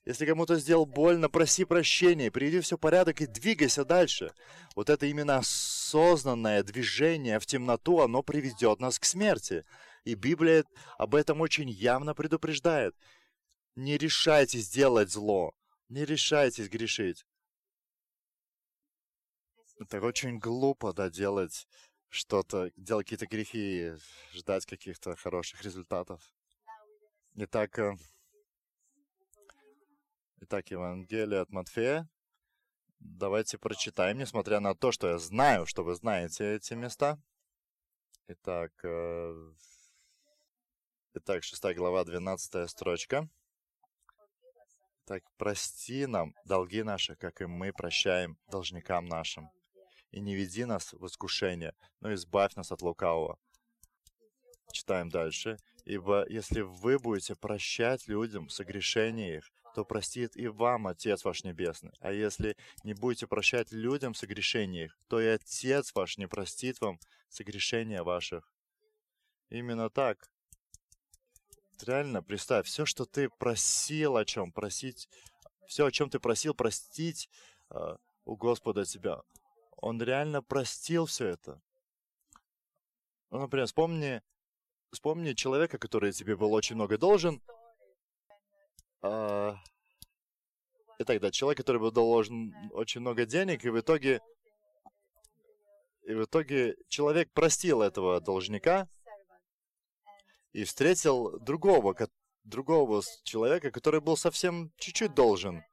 Если 0.05 0.25
кому-то 0.25 0.57
сделал 0.57 0.87
больно, 0.87 1.29
проси 1.29 1.65
прощения, 1.65 2.31
приведи 2.31 2.61
все 2.61 2.77
в 2.77 2.81
порядок 2.81 3.21
и 3.21 3.27
двигайся 3.27 3.85
дальше. 3.85 4.33
Вот 4.77 4.89
это 4.89 5.07
именно 5.07 5.39
осознанное 5.39 6.63
движение 6.63 7.41
в 7.41 7.47
темноту, 7.47 8.01
оно 8.01 8.23
приведет 8.23 8.81
нас 8.81 9.01
к 9.01 9.05
смерти. 9.05 9.65
И 10.05 10.15
Библия 10.15 10.65
об 10.97 11.17
этом 11.17 11.41
очень 11.41 11.69
явно 11.69 12.15
предупреждает. 12.15 12.95
Не 13.75 13.99
решайтесь 13.99 14.69
делать 14.69 15.11
зло, 15.11 15.53
не 15.89 16.05
решайтесь 16.05 16.69
грешить. 16.69 17.25
Это 19.79 20.01
очень 20.01 20.39
глупо, 20.39 20.93
да, 20.93 21.11
делать 21.11 21.67
что-то, 22.17 22.73
делать 22.77 23.07
какие-то 23.07 23.27
грехи, 23.27 23.93
ждать 24.33 24.67
каких-то 24.67 25.15
хороших 25.17 25.63
результатов. 25.63 26.21
Итак, 27.35 27.79
э, 27.79 27.97
итак, 30.41 30.71
Евангелие 30.71 31.41
от 31.41 31.51
Матфея. 31.51 32.09
Давайте 32.99 33.59
прочитаем, 33.59 34.19
несмотря 34.19 34.61
на 34.61 34.75
то, 34.75 34.91
что 34.91 35.09
я 35.09 35.19
знаю, 35.19 35.67
что 35.67 35.85
вы 35.85 35.95
знаете 35.95 36.55
эти 36.55 36.73
места. 36.73 37.21
Итак, 38.29 38.73
э, 38.83 39.53
итак 41.15 41.45
6 41.45 41.75
глава, 41.75 42.05
12 42.05 42.67
строчка. 42.71 43.29
Так, 45.05 45.23
прости 45.37 46.07
нам 46.07 46.35
долги 46.47 46.83
наши, 46.83 47.15
как 47.15 47.43
и 47.43 47.47
мы 47.47 47.73
прощаем 47.73 48.39
должникам 48.49 49.07
нашим 49.07 49.51
и 50.17 50.21
не 50.21 50.35
веди 50.35 50.65
нас 50.65 50.95
в 50.95 51.07
искушение, 51.07 51.75
но 52.01 52.15
избавь 52.15 52.55
нас 52.55 52.73
от 52.73 52.81
лукавого. 52.81 53.39
Читаем 54.73 55.11
дальше. 55.11 55.59
Ибо 55.85 56.27
если 56.31 56.63
вы 56.63 56.99
будете 56.99 57.35
прощать 57.35 58.09
людям 58.09 58.49
согрешения 58.49 59.37
их, 59.37 59.53
то 59.75 59.85
простит 59.85 60.35
и 60.35 60.49
вам 60.49 60.87
Отец 60.87 61.23
ваш 61.23 61.45
Небесный. 61.45 61.93
А 62.01 62.13
если 62.13 62.57
не 62.83 62.95
будете 62.95 63.27
прощать 63.27 63.73
людям 63.73 64.15
согрешения 64.15 64.87
их, 64.87 64.99
то 65.07 65.21
и 65.21 65.27
Отец 65.27 65.95
ваш 65.95 66.17
не 66.17 66.27
простит 66.27 66.81
вам 66.81 66.99
согрешения 67.29 68.03
ваших. 68.03 68.51
Именно 69.51 69.91
так. 69.91 70.31
Реально, 71.83 72.23
представь, 72.23 72.67
все, 72.67 72.87
что 72.87 73.05
ты 73.05 73.29
просил 73.29 74.17
о 74.17 74.25
чем, 74.25 74.51
просить, 74.51 75.11
все, 75.69 75.85
о 75.85 75.93
чем 75.93 76.09
ты 76.09 76.19
просил 76.21 76.55
простить 76.55 77.29
э, 77.69 77.97
у 78.25 78.37
Господа 78.37 78.87
тебя, 78.87 79.21
он 79.77 80.03
реально 80.03 80.43
простил 80.43 81.07
все 81.07 81.29
это. 81.29 81.61
Ну, 83.31 83.41
например, 83.41 83.67
вспомни, 83.67 84.23
вспомни 84.93 85.33
человека, 85.35 85.79
который 85.79 86.13
тебе 86.13 86.37
был 86.37 86.53
очень 86.53 86.77
много 86.77 86.99
должен. 86.99 87.43
А, 89.03 89.57
и 90.99 91.05
тогда 91.05 91.31
человек, 91.31 91.59
который 91.59 91.81
был 91.81 91.93
должен 91.93 92.55
очень 92.73 93.01
много 93.01 93.27
денег, 93.27 93.65
и 93.65 93.71
в 93.71 93.79
итоге 93.79 94.21
И 96.03 96.15
в 96.15 96.23
итоге 96.25 96.77
человек 96.89 97.33
простил 97.33 97.83
этого 97.83 98.21
должника 98.21 98.89
и 100.53 100.63
встретил 100.63 101.39
другого, 101.41 101.95
другого 102.45 103.03
человека, 103.25 103.73
который 103.73 104.01
был 104.01 104.17
совсем 104.17 104.71
чуть-чуть 104.79 105.15
должен. 105.15 105.65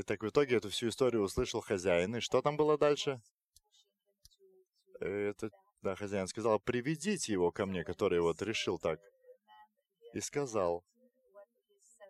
И 0.00 0.02
так 0.02 0.22
в 0.22 0.28
итоге 0.30 0.56
эту 0.56 0.70
всю 0.70 0.88
историю 0.88 1.22
услышал 1.22 1.60
хозяин. 1.60 2.16
И 2.16 2.20
что 2.20 2.40
там 2.40 2.56
было 2.56 2.78
дальше? 2.78 3.20
Это, 4.98 5.50
да, 5.82 5.94
хозяин 5.94 6.26
сказал, 6.26 6.58
приведите 6.58 7.34
его 7.34 7.52
ко 7.52 7.66
мне, 7.66 7.84
который 7.84 8.18
вот 8.20 8.40
решил 8.40 8.78
так. 8.78 8.98
И 10.14 10.20
сказал, 10.20 10.82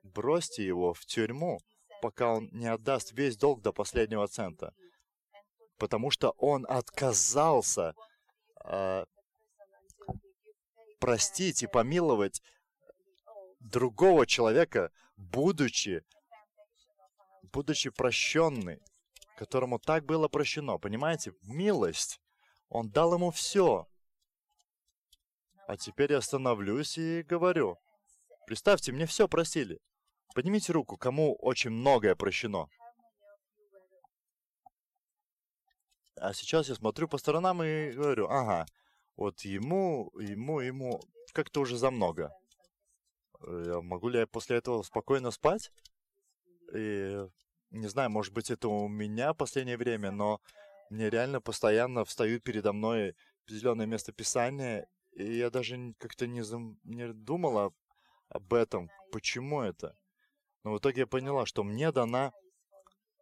бросьте 0.04 0.64
его 0.64 0.94
в 0.94 1.04
тюрьму, 1.04 1.58
пока 2.00 2.32
он 2.34 2.48
не 2.52 2.68
отдаст 2.68 3.10
весь 3.10 3.36
долг 3.36 3.60
до 3.60 3.72
последнего 3.72 4.28
цента. 4.28 4.72
Потому 5.76 6.12
что 6.12 6.30
он 6.38 6.64
отказался 6.68 7.96
э, 8.66 9.04
простить 11.00 11.64
и 11.64 11.66
помиловать 11.66 12.40
другого 13.58 14.28
человека, 14.28 14.92
будучи, 15.16 16.04
будучи 17.42 17.90
прощенный, 17.90 18.80
которому 19.36 19.78
так 19.78 20.04
было 20.04 20.28
прощено. 20.28 20.78
Понимаете? 20.78 21.32
Милость. 21.42 22.20
Он 22.68 22.90
дал 22.90 23.14
ему 23.14 23.30
все. 23.30 23.86
А 25.66 25.76
теперь 25.76 26.12
я 26.12 26.20
становлюсь 26.20 26.98
и 26.98 27.22
говорю. 27.22 27.78
Представьте, 28.46 28.92
мне 28.92 29.06
все 29.06 29.28
просили. 29.28 29.80
Поднимите 30.34 30.72
руку, 30.72 30.96
кому 30.96 31.34
очень 31.36 31.70
многое 31.70 32.14
прощено. 32.14 32.68
А 36.16 36.34
сейчас 36.34 36.68
я 36.68 36.74
смотрю 36.74 37.08
по 37.08 37.18
сторонам 37.18 37.62
и 37.62 37.92
говорю, 37.92 38.28
ага, 38.28 38.66
вот 39.16 39.40
ему, 39.40 40.10
ему, 40.18 40.60
ему 40.60 41.00
как-то 41.32 41.60
уже 41.60 41.78
за 41.78 41.90
много. 41.90 42.30
Э, 43.42 43.80
могу 43.82 44.08
ли 44.08 44.18
я 44.18 44.26
после 44.26 44.56
этого 44.56 44.82
спокойно 44.82 45.30
спать? 45.30 45.72
И 46.74 47.26
не 47.70 47.88
знаю, 47.88 48.10
может 48.10 48.32
быть, 48.32 48.50
это 48.50 48.68
у 48.68 48.88
меня 48.88 49.32
в 49.32 49.36
последнее 49.36 49.76
время, 49.76 50.10
но 50.10 50.40
мне 50.90 51.08
реально 51.08 51.40
постоянно 51.40 52.04
встают 52.04 52.42
передо 52.42 52.72
мной 52.72 53.14
определенное 53.44 53.86
место 53.86 54.12
писания, 54.12 54.86
и 55.12 55.36
я 55.36 55.50
даже 55.50 55.94
как-то 55.98 56.26
не, 56.26 56.42
зам... 56.42 56.78
не 56.84 57.12
думала 57.12 57.72
об 58.28 58.54
этом, 58.54 58.90
почему 59.12 59.62
это. 59.62 59.96
Но 60.64 60.72
в 60.72 60.78
итоге 60.78 61.00
я 61.00 61.06
поняла, 61.06 61.46
что 61.46 61.64
мне 61.64 61.90
дана 61.90 62.32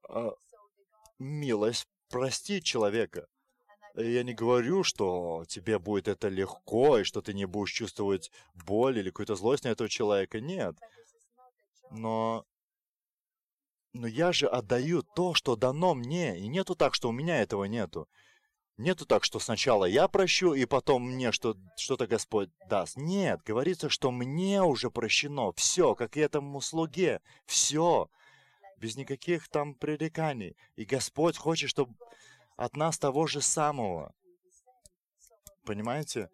э, 0.08 0.30
милость 1.18 1.86
простить 2.08 2.64
человека. 2.64 3.26
И 3.94 4.12
я 4.12 4.22
не 4.22 4.34
говорю, 4.34 4.84
что 4.84 5.44
тебе 5.48 5.78
будет 5.78 6.08
это 6.08 6.28
легко, 6.28 6.98
и 6.98 7.04
что 7.04 7.20
ты 7.20 7.34
не 7.34 7.46
будешь 7.46 7.72
чувствовать 7.72 8.30
боль 8.54 8.98
или 8.98 9.10
какую-то 9.10 9.34
злость 9.34 9.64
на 9.64 9.68
этого 9.68 9.88
человека. 9.88 10.40
Нет. 10.40 10.76
Но... 11.90 12.44
Но 13.92 14.06
я 14.06 14.32
же 14.32 14.46
отдаю 14.46 15.02
то, 15.02 15.34
что 15.34 15.56
дано 15.56 15.94
мне, 15.94 16.38
и 16.38 16.46
нету 16.46 16.74
так, 16.74 16.94
что 16.94 17.08
у 17.08 17.12
меня 17.12 17.40
этого 17.40 17.64
нету. 17.64 18.08
Нету 18.76 19.06
так, 19.06 19.24
что 19.24 19.40
сначала 19.40 19.86
я 19.86 20.06
прощу, 20.06 20.54
и 20.54 20.64
потом 20.64 21.02
мне 21.02 21.32
что, 21.32 21.56
что-то 21.76 22.06
Господь 22.06 22.50
даст. 22.68 22.96
Нет, 22.96 23.42
говорится, 23.42 23.88
что 23.88 24.12
мне 24.12 24.62
уже 24.62 24.88
прощено. 24.88 25.52
Все, 25.52 25.96
как 25.96 26.16
и 26.16 26.20
этому 26.20 26.60
слуге. 26.60 27.20
Все. 27.44 28.08
Без 28.76 28.96
никаких 28.96 29.48
там 29.48 29.74
пререканий. 29.74 30.56
И 30.76 30.84
Господь 30.84 31.36
хочет, 31.36 31.70
чтобы 31.70 31.96
от 32.56 32.76
нас 32.76 32.98
того 32.98 33.26
же 33.26 33.40
самого. 33.40 34.14
Понимаете? 35.64 36.30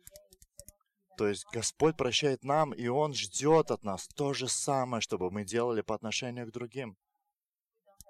То 1.17 1.29
есть 1.29 1.47
Господь 1.51 1.97
прощает 1.97 2.45
нам, 2.45 2.75
и 2.75 2.89
Он 2.89 3.15
ждет 3.15 3.71
от 3.71 3.85
нас 3.85 4.07
то 4.09 4.35
же 4.35 4.49
самое, 4.49 5.01
чтобы 5.01 5.31
мы 5.31 5.45
делали 5.45 5.81
по 5.81 5.95
отношению 5.95 6.47
к 6.47 6.53
другим. 6.53 6.99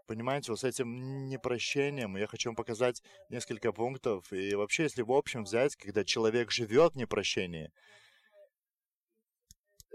Понимаете, 0.06 0.52
вот 0.52 0.60
с 0.60 0.64
этим 0.64 1.28
непрощением 1.28 2.16
я 2.16 2.26
хочу 2.26 2.50
вам 2.50 2.56
показать 2.56 3.02
несколько 3.30 3.72
пунктов. 3.72 4.30
И 4.32 4.54
вообще, 4.54 4.82
если 4.84 5.00
в 5.00 5.12
общем 5.12 5.44
взять, 5.44 5.76
когда 5.76 6.04
человек 6.04 6.50
живет 6.50 6.92
в 6.92 6.96
непрощении, 6.96 7.72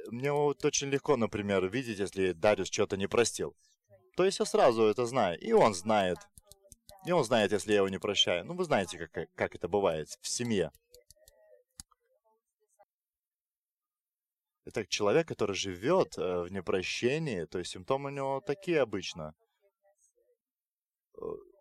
мне 0.07 0.31
вот 0.31 0.65
очень 0.65 0.89
легко, 0.89 1.15
например, 1.15 1.67
видеть, 1.67 1.99
если 1.99 2.31
Дариус 2.31 2.69
что-то 2.71 2.97
не 2.97 3.07
простил. 3.07 3.55
То 4.17 4.25
есть 4.25 4.39
я 4.39 4.45
сразу 4.45 4.83
это 4.83 5.05
знаю, 5.05 5.39
и 5.39 5.51
он 5.51 5.75
знает. 5.75 6.17
И 7.05 7.11
он 7.11 7.23
знает, 7.23 7.51
если 7.51 7.71
я 7.71 7.77
его 7.77 7.89
не 7.89 7.99
прощаю. 7.99 8.45
Ну, 8.45 8.55
вы 8.55 8.63
знаете, 8.63 9.07
как, 9.07 9.29
как 9.35 9.55
это 9.55 9.67
бывает 9.67 10.09
в 10.21 10.27
семье. 10.27 10.71
Итак, 14.65 14.87
человек, 14.89 15.27
который 15.27 15.55
живет 15.55 16.17
э, 16.17 16.41
в 16.41 16.51
непрощении, 16.51 17.45
то 17.45 17.59
есть 17.59 17.71
симптомы 17.71 18.09
у 18.09 18.13
него 18.13 18.41
такие 18.41 18.81
обычно– 18.81 19.35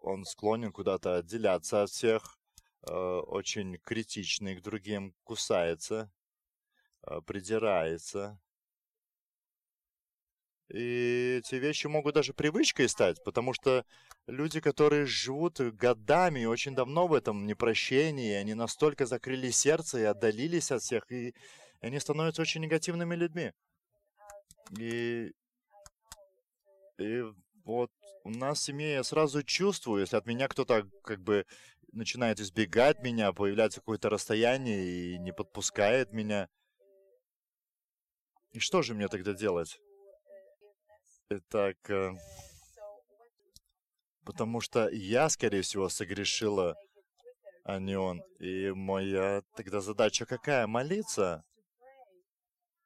он 0.08 0.24
склонен 0.24 0.72
куда-то 0.72 1.16
отделяться 1.16 1.82
от 1.82 1.90
всех, 1.90 2.38
э, 2.88 2.92
очень 2.92 3.78
критичный 3.78 4.56
к 4.56 4.62
другим, 4.62 5.14
кусается, 5.24 6.10
э, 7.06 7.20
придирается. 7.26 8.40
И 10.68 11.38
эти 11.40 11.54
вещи 11.56 11.86
могут 11.86 12.14
даже 12.14 12.34
привычкой 12.34 12.88
стать, 12.88 13.22
потому 13.24 13.54
что 13.54 13.84
люди, 14.26 14.60
которые 14.60 15.06
живут 15.06 15.60
годами 15.60 16.44
очень 16.44 16.74
давно 16.74 17.06
в 17.06 17.14
этом 17.14 17.46
непрощении, 17.46 18.32
они 18.34 18.54
настолько 18.54 19.06
закрыли 19.06 19.50
сердце 19.50 20.00
и 20.00 20.04
отдалились 20.04 20.70
от 20.70 20.82
всех, 20.82 21.10
и 21.10 21.34
они 21.80 21.98
становятся 22.00 22.42
очень 22.42 22.60
негативными 22.60 23.14
людьми. 23.14 23.52
И, 24.78 25.32
и 26.98 27.24
вот 27.68 27.90
у 28.24 28.30
нас 28.30 28.60
в 28.60 28.62
семье 28.62 28.92
я 28.92 29.04
сразу 29.04 29.42
чувствую, 29.42 30.00
если 30.00 30.16
от 30.16 30.24
меня 30.24 30.48
кто-то 30.48 30.88
как 31.04 31.20
бы 31.20 31.44
начинает 31.92 32.40
избегать 32.40 33.02
меня, 33.02 33.30
появляется 33.34 33.80
какое-то 33.80 34.08
расстояние 34.08 34.86
и 34.86 35.18
не 35.18 35.34
подпускает 35.34 36.12
меня. 36.14 36.48
И 38.52 38.58
что 38.58 38.80
же 38.80 38.94
мне 38.94 39.06
тогда 39.08 39.34
делать? 39.34 39.78
Итак, 41.28 41.76
э, 41.90 42.12
потому 44.24 44.62
что 44.62 44.88
я, 44.88 45.28
скорее 45.28 45.60
всего, 45.60 45.90
согрешила, 45.90 46.74
а 47.64 47.78
не 47.78 47.98
он. 47.98 48.22
И 48.38 48.70
моя 48.70 49.42
тогда 49.54 49.82
задача 49.82 50.24
какая? 50.24 50.66
Молиться. 50.66 51.44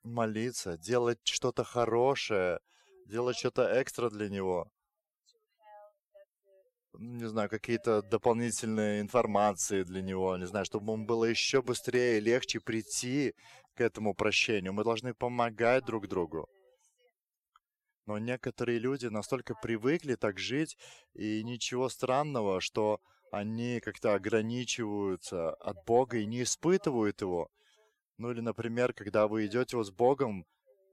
Молиться, 0.02 0.76
делать 0.76 1.20
что-то 1.22 1.62
хорошее, 1.62 2.58
делать 3.06 3.36
что-то 3.36 3.80
экстра 3.82 4.10
для 4.10 4.28
него. 4.28 4.70
Не 6.98 7.26
знаю, 7.26 7.48
какие-то 7.48 8.02
дополнительные 8.02 9.00
информации 9.00 9.82
для 9.82 10.02
него, 10.02 10.36
не 10.36 10.46
знаю, 10.46 10.66
чтобы 10.66 10.92
ему 10.92 11.06
было 11.06 11.24
еще 11.24 11.62
быстрее 11.62 12.18
и 12.18 12.20
легче 12.20 12.60
прийти 12.60 13.34
к 13.74 13.80
этому 13.80 14.14
прощению. 14.14 14.74
Мы 14.74 14.84
должны 14.84 15.14
помогать 15.14 15.86
друг 15.86 16.06
другу. 16.06 16.48
Но 18.06 18.18
некоторые 18.18 18.78
люди 18.78 19.06
настолько 19.06 19.54
привыкли 19.54 20.16
так 20.16 20.38
жить, 20.38 20.76
и 21.14 21.42
ничего 21.44 21.88
странного, 21.88 22.60
что 22.60 23.00
они 23.30 23.80
как-то 23.80 24.14
ограничиваются 24.14 25.54
от 25.54 25.84
Бога 25.86 26.18
и 26.18 26.26
не 26.26 26.42
испытывают 26.42 27.22
его. 27.22 27.48
Ну 28.18 28.30
или, 28.30 28.40
например, 28.40 28.92
когда 28.92 29.26
вы 29.26 29.46
идете 29.46 29.82
с 29.82 29.90
Богом, 29.90 30.44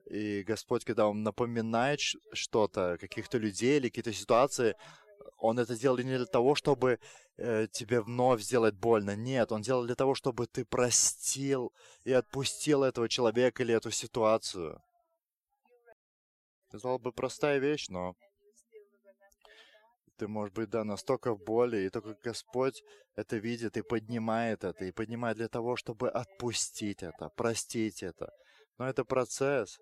и 0.10 0.44
Господь, 0.44 0.86
когда 0.86 1.08
Он 1.08 1.24
напоминает 1.24 2.00
что-то, 2.34 2.98
каких-то 3.00 3.38
людей 3.38 3.78
или 3.78 3.90
какие-то 3.90 4.14
ситуации, 4.14 4.76
Он 5.38 5.60
это 5.60 5.76
делал 5.76 5.98
не 5.98 6.18
для 6.18 6.26
того, 6.26 6.56
чтобы 6.56 7.00
э, 7.38 7.68
тебе 7.72 8.02
вновь 8.02 8.42
сделать 8.42 8.76
больно. 8.76 9.16
Нет, 9.16 9.52
Он 9.52 9.62
делал 9.62 9.86
для 9.86 9.96
того, 9.96 10.16
чтобы 10.16 10.48
ты 10.48 10.66
простил 10.66 11.72
и 12.06 12.12
отпустил 12.12 12.84
этого 12.84 13.08
человека 13.08 13.64
или 13.64 13.74
эту 13.74 13.92
ситуацию. 13.92 14.82
Казалось 16.72 17.02
бы, 17.02 17.12
простая 17.12 17.60
вещь, 17.60 17.88
но 17.90 18.16
ты, 20.18 20.28
может 20.28 20.54
быть, 20.54 20.70
да, 20.70 20.84
настолько 20.84 21.34
в 21.34 21.44
боли, 21.44 21.78
и 21.78 21.90
только 21.90 22.16
Господь 22.24 22.84
это 23.16 23.38
видит 23.38 23.78
и 23.78 23.82
поднимает 23.82 24.64
это, 24.64 24.86
и 24.86 24.92
поднимает 24.92 25.38
для 25.38 25.48
того, 25.48 25.76
чтобы 25.76 26.10
отпустить 26.10 27.04
это, 27.04 27.30
простить 27.30 28.04
это. 28.04 28.32
Но 28.78 28.88
это 28.88 29.04
процесс. 29.04 29.80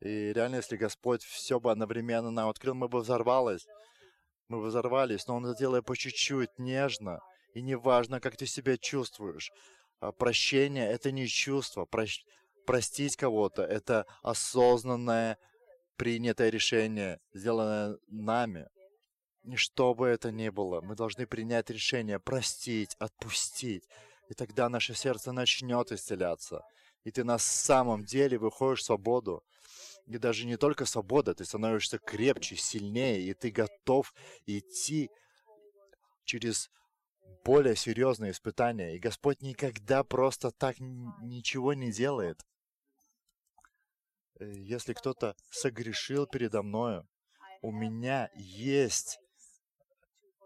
И 0.00 0.32
реально, 0.32 0.56
если 0.56 0.76
Господь 0.76 1.24
все 1.24 1.58
бы 1.58 1.70
одновременно 1.70 2.30
нам 2.30 2.48
открыл, 2.48 2.74
мы 2.74 2.88
бы 2.88 3.00
взорвались. 3.00 3.66
Мы 4.48 4.58
бы 4.60 4.66
взорвались, 4.68 5.26
но 5.26 5.36
Он 5.36 5.46
это 5.46 5.58
делает 5.58 5.84
по 5.84 5.96
чуть-чуть, 5.96 6.58
нежно. 6.58 7.20
И 7.54 7.62
неважно, 7.62 8.20
как 8.20 8.36
ты 8.36 8.46
себя 8.46 8.76
чувствуешь. 8.76 9.50
А 10.00 10.12
прощение— 10.12 10.88
это 10.90 11.10
не 11.10 11.26
чувство. 11.26 11.84
Прощ... 11.84 12.22
Простить 12.66 13.16
кого-то— 13.16 13.62
это 13.64 14.06
осознанное 14.22 15.38
принятое 15.96 16.50
решение, 16.50 17.18
сделанное 17.32 17.98
нами. 18.06 18.68
И 19.44 19.56
что 19.56 19.94
бы 19.94 20.06
это 20.06 20.30
ни 20.30 20.50
было, 20.50 20.80
мы 20.80 20.94
должны 20.94 21.26
принять 21.26 21.70
решение 21.70 22.20
простить, 22.20 22.94
отпустить. 22.98 23.84
И 24.28 24.34
тогда 24.34 24.68
наше 24.68 24.94
сердце 24.94 25.32
начнет 25.32 25.90
исцеляться. 25.90 26.62
И 27.04 27.10
ты 27.10 27.24
на 27.24 27.38
самом 27.38 28.04
деле 28.04 28.38
выходишь 28.38 28.80
в 28.80 28.84
свободу. 28.84 29.42
И 30.08 30.16
даже 30.16 30.46
не 30.46 30.56
только 30.56 30.86
свобода, 30.86 31.34
ты 31.34 31.44
становишься 31.44 31.98
крепче, 31.98 32.56
сильнее, 32.56 33.20
и 33.20 33.34
ты 33.34 33.50
готов 33.50 34.14
идти 34.46 35.10
через 36.24 36.70
более 37.44 37.76
серьезные 37.76 38.30
испытания. 38.30 38.96
И 38.96 38.98
Господь 38.98 39.42
никогда 39.42 40.02
просто 40.04 40.50
так 40.50 40.76
ничего 40.80 41.74
не 41.74 41.92
делает. 41.92 42.40
Э, 44.40 44.50
если 44.50 44.94
кто-то 44.94 45.36
согрешил 45.50 46.26
передо 46.26 46.62
мною, 46.62 47.06
у 47.60 47.70
меня 47.70 48.30
есть 48.34 49.18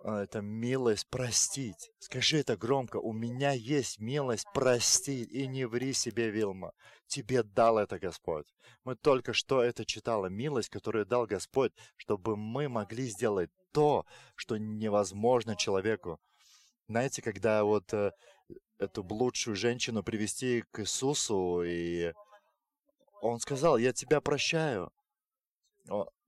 это 0.05 0.41
милость 0.41 1.09
простить. 1.09 1.91
Скажи 1.99 2.39
это 2.39 2.57
громко. 2.57 2.97
У 2.97 3.13
меня 3.13 3.53
есть 3.53 4.01
милость 4.01 4.47
простить. 4.53 5.31
И 5.31 5.47
не 5.47 5.65
ври 5.65 5.93
себе, 5.93 6.31
Вилма. 6.31 6.73
Тебе 7.07 7.43
дал 7.43 7.79
это 7.79 7.99
Господь. 7.99 8.47
Мы 8.85 8.97
только 8.97 9.33
что 9.33 9.63
это 9.63 9.85
читали. 9.85 10.29
Милость, 10.29 10.71
которую 10.71 11.07
дал 11.07 11.27
Господь, 11.27 11.73
чтобы 11.97 12.37
мы 12.37 12.69
могли 12.69 13.07
сделать 13.07 13.51
то, 13.73 14.05
что 14.35 14.57
невозможно 14.57 15.57
человеку. 15.57 16.19
Знаете, 16.89 17.23
когда 17.23 17.65
вот 17.65 17.93
э, 17.95 18.11
эту 18.79 19.05
блудшую 19.05 19.57
женщину 19.57 20.03
привести 20.03 20.65
к 20.73 20.81
Иисусу, 20.81 21.63
и 21.63 22.13
он 23.21 23.39
сказал, 23.39 23.79
я 23.79 23.93
тебя 23.93 24.21
прощаю. 24.21 24.91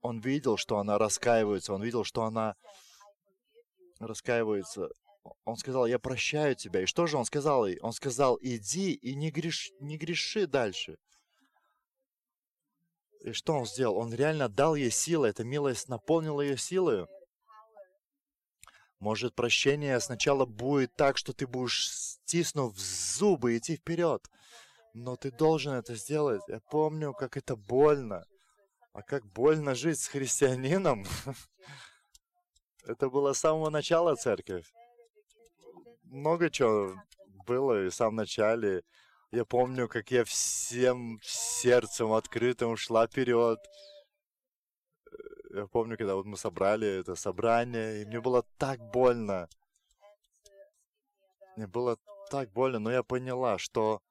Он 0.01 0.19
видел, 0.19 0.57
что 0.57 0.77
она 0.77 0.97
раскаивается, 0.97 1.73
он 1.73 1.83
видел, 1.83 2.03
что 2.03 2.23
она 2.23 2.55
раскаивается. 3.99 4.89
Он 5.43 5.57
сказал, 5.57 5.85
я 5.87 5.99
прощаю 5.99 6.55
тебя. 6.55 6.81
И 6.81 6.85
что 6.85 7.07
же 7.07 7.17
он 7.17 7.25
сказал 7.25 7.65
ей? 7.65 7.79
Он 7.79 7.93
сказал, 7.93 8.37
иди 8.41 8.93
и 8.93 9.15
не, 9.15 9.31
греш... 9.31 9.71
не 9.79 9.97
греши 9.97 10.45
дальше. 10.47 10.97
И 13.21 13.31
что 13.31 13.53
он 13.53 13.65
сделал? 13.65 13.97
Он 13.97 14.13
реально 14.13 14.49
дал 14.49 14.75
ей 14.75 14.91
силы. 14.91 15.27
Эта 15.27 15.43
милость 15.43 15.89
наполнила 15.89 16.41
ее 16.41 16.57
силой. 16.57 17.07
Может, 18.99 19.35
прощение 19.35 19.99
сначала 19.99 20.45
будет 20.45 20.95
так, 20.95 21.17
что 21.17 21.33
ты 21.33 21.47
будешь, 21.47 21.89
стиснув 21.89 22.77
зубы, 22.77 23.57
идти 23.57 23.77
вперед. 23.77 24.21
Но 24.93 25.15
ты 25.15 25.31
должен 25.31 25.73
это 25.73 25.95
сделать. 25.95 26.41
Я 26.47 26.59
помню, 26.69 27.13
как 27.13 27.35
это 27.35 27.55
больно. 27.55 28.25
А 28.93 29.01
как 29.01 29.25
больно 29.25 29.75
жить 29.75 29.99
с 29.99 30.07
христианином. 30.07 31.05
Это 32.85 33.09
было 33.09 33.33
с 33.33 33.39
самого 33.39 33.69
начала 33.69 34.15
церкви. 34.15 34.63
Много 36.03 36.49
чего 36.49 36.95
было 37.47 37.85
и 37.85 37.89
в 37.89 37.93
самом 37.93 38.15
начале. 38.15 38.83
Я 39.31 39.43
помню, 39.43 39.87
как 39.87 40.11
я 40.11 40.23
всем 40.23 41.19
сердцем 41.23 42.13
открытым 42.13 42.77
шла 42.77 43.07
вперед. 43.07 43.59
Я 45.53 45.67
помню, 45.67 45.97
когда 45.97 46.15
вот 46.15 46.25
мы 46.25 46.37
собрали 46.37 46.87
это 46.87 47.15
собрание, 47.15 48.01
и 48.01 48.05
мне 48.05 48.21
было 48.21 48.43
так 48.57 48.79
больно. 48.91 49.49
Мне 51.55 51.67
было 51.67 51.97
так 52.29 52.51
больно, 52.51 52.79
но 52.79 52.91
я 52.91 53.03
поняла, 53.03 53.57
что 53.57 54.01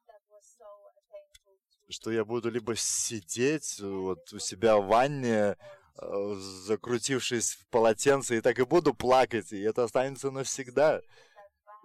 что 1.89 2.11
я 2.11 2.25
буду 2.25 2.51
либо 2.51 2.75
сидеть 2.75 3.79
вот 3.81 4.33
у 4.33 4.39
себя 4.39 4.79
в 4.79 4.87
ванне, 4.87 5.57
закрутившись 5.97 7.55
в 7.55 7.69
полотенце, 7.69 8.39
и 8.39 8.41
так 8.41 8.59
и 8.59 8.65
буду 8.65 8.95
плакать, 8.95 9.53
и 9.53 9.61
это 9.61 9.85
останется 9.85 10.31
навсегда. 10.31 11.01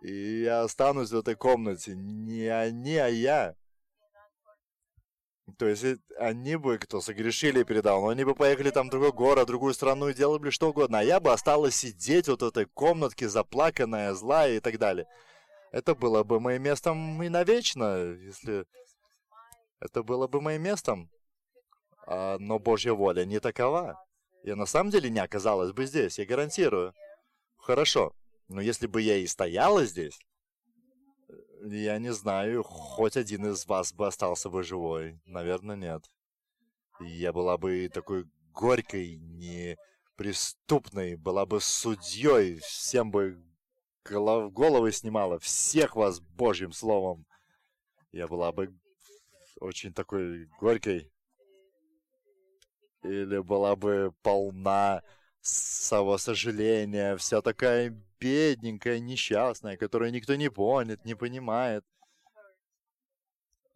И 0.02 0.42
я 0.44 0.62
останусь 0.62 1.12
в 1.12 1.18
этой 1.18 1.36
комнате. 1.36 1.96
Не 1.96 2.48
они, 2.48 2.96
а 2.96 3.08
я. 3.08 3.56
То 5.58 5.68
есть 5.68 5.84
они 6.18 6.56
бы, 6.56 6.78
кто 6.78 7.02
согрешили 7.02 7.64
передал, 7.64 8.02
но 8.02 8.10
они 8.10 8.24
бы 8.24 8.36
поехали 8.36 8.70
там 8.70 8.88
в 8.88 8.92
другой 8.92 9.12
город, 9.12 9.44
в 9.44 9.48
другую 9.48 9.74
страну 9.74 10.10
и 10.10 10.14
делали 10.14 10.40
бы 10.40 10.52
что 10.52 10.70
угодно. 10.70 11.00
А 11.00 11.04
я 11.04 11.20
бы 11.20 11.32
осталась 11.32 11.76
сидеть 11.76 12.28
вот 12.28 12.42
в 12.42 12.46
этой 12.46 12.66
комнатке, 12.66 13.28
заплаканная, 13.28 14.14
злая 14.14 14.58
и 14.58 14.60
так 14.60 14.78
далее. 14.78 15.08
Это 15.72 15.96
было 15.96 16.24
бы 16.24 16.40
моим 16.40 16.64
местом 16.64 17.22
и 17.22 17.30
навечно, 17.30 18.14
если... 18.14 18.66
Это 19.80 20.04
было 20.04 20.28
бы 20.28 20.42
моим 20.42 20.64
местом. 20.64 21.10
А, 22.12 22.40
но 22.40 22.58
Божья 22.58 22.94
воля 22.94 23.24
не 23.24 23.40
такова. 23.40 24.04
Я 24.44 24.56
на 24.56 24.66
самом 24.66 24.90
деле 24.90 25.12
не 25.12 25.20
оказалась 25.20 25.74
бы 25.74 25.86
здесь, 25.86 26.18
я 26.18 26.26
гарантирую. 26.26 26.96
Хорошо, 27.56 28.16
но 28.48 28.62
если 28.62 28.88
бы 28.88 29.00
я 29.00 29.18
и 29.18 29.28
стояла 29.28 29.86
здесь, 29.86 30.20
я 31.62 32.00
не 32.00 32.12
знаю, 32.12 32.64
хоть 32.64 33.16
один 33.16 33.46
из 33.46 33.68
вас 33.68 33.94
бы 33.94 34.08
остался 34.08 34.50
бы 34.50 34.64
живой. 34.64 35.22
Наверное, 35.26 35.76
нет. 35.76 36.04
Я 37.00 37.32
была 37.32 37.60
бы 37.60 37.88
такой 37.94 38.26
горькой, 38.54 39.18
неприступной, 39.20 41.16
была 41.16 41.46
бы 41.46 41.62
судьей, 41.62 42.58
всем 42.60 43.12
бы 43.12 43.38
голов, 44.04 44.52
головы 44.52 44.92
снимала, 44.94 45.38
всех 45.38 45.96
вас 45.96 46.22
Божьим 46.22 46.72
словом. 46.72 47.28
Я 48.12 48.28
была 48.28 48.52
бы 48.52 48.74
очень 49.60 49.94
такой 49.94 50.48
горькой 50.60 51.12
или 53.04 53.40
была 53.40 53.76
бы 53.76 54.14
полна 54.22 55.04
самосожаления, 55.42 57.16
вся 57.18 57.42
такая 57.42 57.96
бедненькая, 58.20 59.00
несчастная, 59.00 59.78
которую 59.78 60.12
никто 60.12 60.36
не 60.36 60.50
понял, 60.50 60.98
не 61.04 61.16
понимает. 61.16 61.86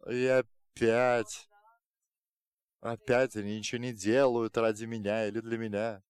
И 0.06 0.26
опять, 0.26 1.48
опять 2.80 3.36
они 3.36 3.56
ничего 3.56 3.80
не 3.80 3.92
делают 3.92 4.56
ради 4.56 4.84
меня 4.84 5.26
или 5.26 5.40
для 5.40 5.56
меня. 5.56 6.02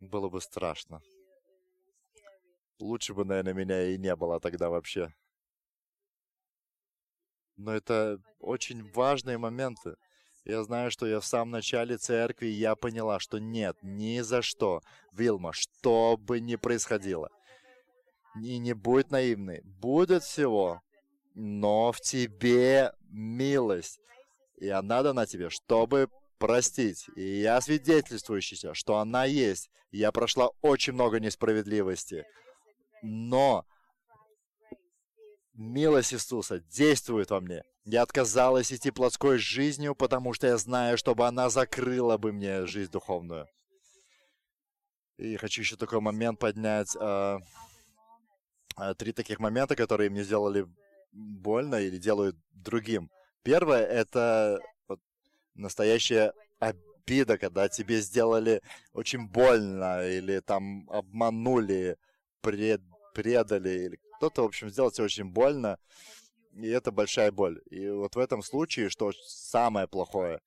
Было 0.00 0.28
бы 0.28 0.40
страшно. 0.40 1.00
Лучше 2.80 3.14
бы, 3.14 3.24
наверное, 3.24 3.54
меня 3.54 3.82
и 3.84 3.96
не 3.96 4.16
было 4.16 4.40
тогда 4.40 4.68
вообще. 4.68 5.14
Но 7.56 7.72
это 7.72 8.20
очень 8.40 8.90
важные 8.92 9.38
моменты. 9.38 9.94
Я 10.44 10.64
знаю, 10.64 10.90
что 10.90 11.06
я 11.06 11.20
в 11.20 11.24
самом 11.24 11.50
начале 11.50 11.96
церкви, 11.96 12.46
я 12.46 12.74
поняла, 12.74 13.20
что 13.20 13.38
нет, 13.38 13.76
ни 13.82 14.20
за 14.20 14.42
что. 14.42 14.82
Вилма, 15.12 15.52
что 15.52 16.16
бы 16.16 16.40
ни 16.40 16.56
происходило. 16.56 17.30
И 18.42 18.58
не 18.58 18.72
будь 18.72 19.10
наивной. 19.10 19.60
Будет 19.62 20.24
всего, 20.24 20.80
но 21.34 21.92
в 21.92 22.00
тебе 22.00 22.92
милость. 23.08 24.00
И 24.56 24.68
она 24.68 25.02
дана 25.02 25.26
тебе, 25.26 25.48
чтобы 25.48 26.08
простить. 26.38 27.06
И 27.14 27.40
я 27.40 27.60
свидетельствующийся, 27.60 28.74
что 28.74 28.98
она 28.98 29.24
есть. 29.24 29.70
Я 29.92 30.10
прошла 30.10 30.48
очень 30.60 30.94
много 30.94 31.20
несправедливости. 31.20 32.24
Но 33.02 33.64
милость 35.54 36.14
Иисуса 36.14 36.60
действует 36.60 37.30
во 37.30 37.40
мне. 37.40 37.62
Я 37.84 38.02
отказалась 38.02 38.72
идти 38.72 38.92
плотской 38.92 39.38
жизнью, 39.38 39.96
потому 39.96 40.32
что 40.34 40.46
я 40.46 40.56
знаю, 40.56 40.96
чтобы 40.96 41.26
она 41.26 41.50
закрыла 41.50 42.16
бы 42.16 42.32
мне 42.32 42.64
жизнь 42.66 42.92
духовную. 42.92 43.48
И 45.18 45.36
хочу 45.36 45.62
еще 45.62 45.76
такой 45.76 46.00
момент 46.00 46.38
поднять. 46.38 46.96
Э, 46.96 47.38
три 48.96 49.12
таких 49.12 49.40
момента, 49.40 49.74
которые 49.74 50.10
мне 50.10 50.22
сделали 50.22 50.66
больно 51.10 51.74
или 51.76 51.98
делают 51.98 52.36
другим. 52.52 53.10
Первое— 53.42 53.84
это 53.86 54.60
вот, 54.86 55.00
настоящая 55.54 56.32
обида, 56.60 57.36
когда 57.36 57.68
тебе 57.68 58.00
сделали 58.00 58.62
очень 58.92 59.26
больно, 59.26 60.06
или 60.08 60.38
там 60.38 60.88
обманули, 60.88 61.96
пред, 62.40 62.80
предали, 63.12 63.70
или 63.70 64.00
кто-то, 64.16 64.42
в 64.42 64.46
общем, 64.46 64.70
сделал 64.70 64.92
тебе 64.92 65.04
очень 65.04 65.30
больно 65.30 65.78
и 66.54 66.68
это 66.68 66.92
большая 66.92 67.32
боль. 67.32 67.60
И 67.70 67.88
вот 67.88 68.14
в 68.16 68.18
этом 68.18 68.42
случае, 68.42 68.88
что 68.88 69.12
самое 69.12 69.86
плохое, 69.86 70.40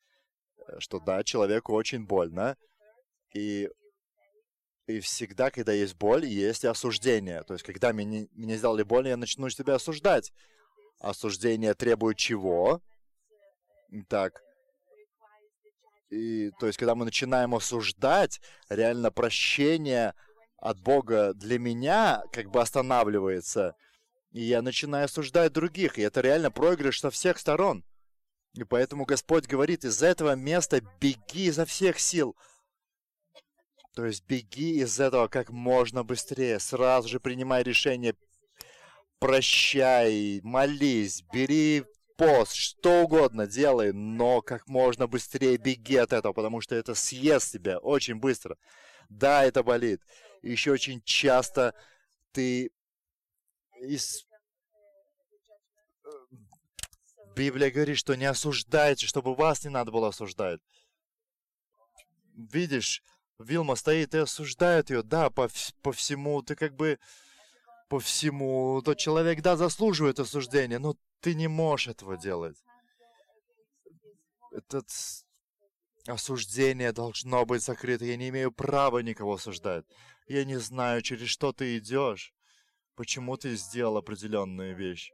э, 0.68 0.80
что 0.80 1.00
да, 1.00 1.24
человеку 1.24 1.74
очень 1.74 2.06
больно, 2.06 2.58
и, 3.34 3.70
и 4.88 5.00
всегда, 5.00 5.52
когда 5.52 5.74
есть 5.74 5.96
боль, 5.96 6.26
есть 6.26 6.65
осуждение. 6.65 7.44
То 7.44 7.54
есть, 7.54 7.65
когда 7.65 7.91
мне, 7.91 8.28
мне 8.32 8.58
сделали 8.58 8.84
больно, 8.84 9.08
я 9.10 9.18
начну 9.18 9.50
себя 9.50 9.76
осуждать. 9.76 10.32
Осуждение 11.00 11.74
требует 11.74 12.18
чего? 12.18 12.82
Так. 14.08 14.41
И, 16.10 16.52
то 16.60 16.68
есть, 16.68 16.78
когда 16.78 16.96
мы 16.96 17.06
начинаем 17.06 17.56
осуждать, 17.56 18.39
реально 18.70 19.12
прощение 19.12 20.13
от 20.58 20.80
Бога 20.80 21.34
для 21.34 21.60
меня 21.60 22.24
как 22.32 22.50
бы 22.50 22.62
останавливается. 22.62 23.76
И 24.36 24.41
я 24.41 24.62
начинаю 24.62 25.06
осуждать 25.06 25.54
других, 25.54 25.98
и 25.98 26.02
это 26.02 26.19
реально 26.19 26.52
проигрыш 26.52 27.00
со 27.00 27.10
всех 27.10 27.39
сторон. 27.39 27.86
И 28.54 28.65
поэтому 28.65 29.06
Господь 29.06 29.48
говорит, 29.48 29.86
из 29.86 30.04
этого 30.04 30.36
места 30.36 30.82
беги 31.00 31.45
изо 31.45 31.65
всех 31.65 32.02
сил. 32.02 32.36
То 33.95 34.06
есть 34.06 34.26
беги 34.26 34.82
из 34.82 35.00
этого 35.00 35.30
как 35.30 35.52
можно 35.52 36.04
быстрее. 36.04 36.60
Сразу 36.60 37.08
же 37.08 37.21
принимай 37.21 37.63
решение. 37.63 38.13
Прощай, 39.19 40.41
молись, 40.43 41.24
бери 41.32 41.86
пост, 42.17 42.56
что 42.56 43.04
угодно 43.04 43.48
делай, 43.48 43.93
но 43.93 44.41
как 44.41 44.67
можно 44.67 45.08
быстрее 45.08 45.56
беги 45.56 45.95
от 45.95 46.12
этого, 46.12 46.34
потому 46.34 46.60
что 46.60 46.76
это 46.76 46.93
съест 46.93 47.54
тебя 47.54 47.78
очень 47.78 48.15
быстро. 48.15 48.58
Да, 49.08 49.45
это 49.45 49.63
болит. 49.63 50.02
Еще 50.41 50.74
очень 50.74 51.02
часто 51.06 51.74
ты 52.34 52.71
из... 53.82 54.26
Библия 57.36 57.70
говорит, 57.70 57.98
что 57.98 58.16
не 58.16 58.26
осуждайте, 58.26 59.08
чтобы 59.08 59.36
вас 59.36 59.64
не 59.64 59.70
надо 59.70 59.92
было 59.92 60.10
осуждать. 60.10 60.62
Видишь, 62.34 63.04
Вилма 63.40 63.76
стоит 63.76 64.14
и 64.16 64.20
осуждает 64.20 64.90
ее, 64.90 65.04
да, 65.04 65.30
по, 65.30 65.50
по 65.82 65.92
всему, 65.92 66.42
ты 66.42 66.56
как 66.56 66.76
бы 66.76 66.98
по 67.90 68.00
всему, 68.00 68.82
тот 68.84 68.98
человек, 68.98 69.42
да, 69.42 69.56
заслуживает 69.56 70.20
осуждения, 70.20 70.80
но 70.80 70.96
ты 71.20 71.36
не 71.36 71.48
можешь 71.48 71.88
этого 71.88 72.18
делать. 72.18 72.58
Этот 74.52 74.90
осуждение 76.08 76.92
должно 76.92 77.46
быть 77.46 77.64
закрыто. 77.64 78.06
Я 78.06 78.16
не 78.16 78.30
имею 78.30 78.52
права 78.52 79.00
никого 79.00 79.34
осуждать. 79.34 79.86
Я 80.28 80.46
не 80.46 80.58
знаю, 80.60 81.02
через 81.02 81.30
что 81.30 81.52
ты 81.52 81.78
идешь, 81.78 82.34
почему 82.96 83.38
ты 83.38 83.56
сделал 83.56 83.98
определенную 83.98 84.76
вещь. 84.76 85.12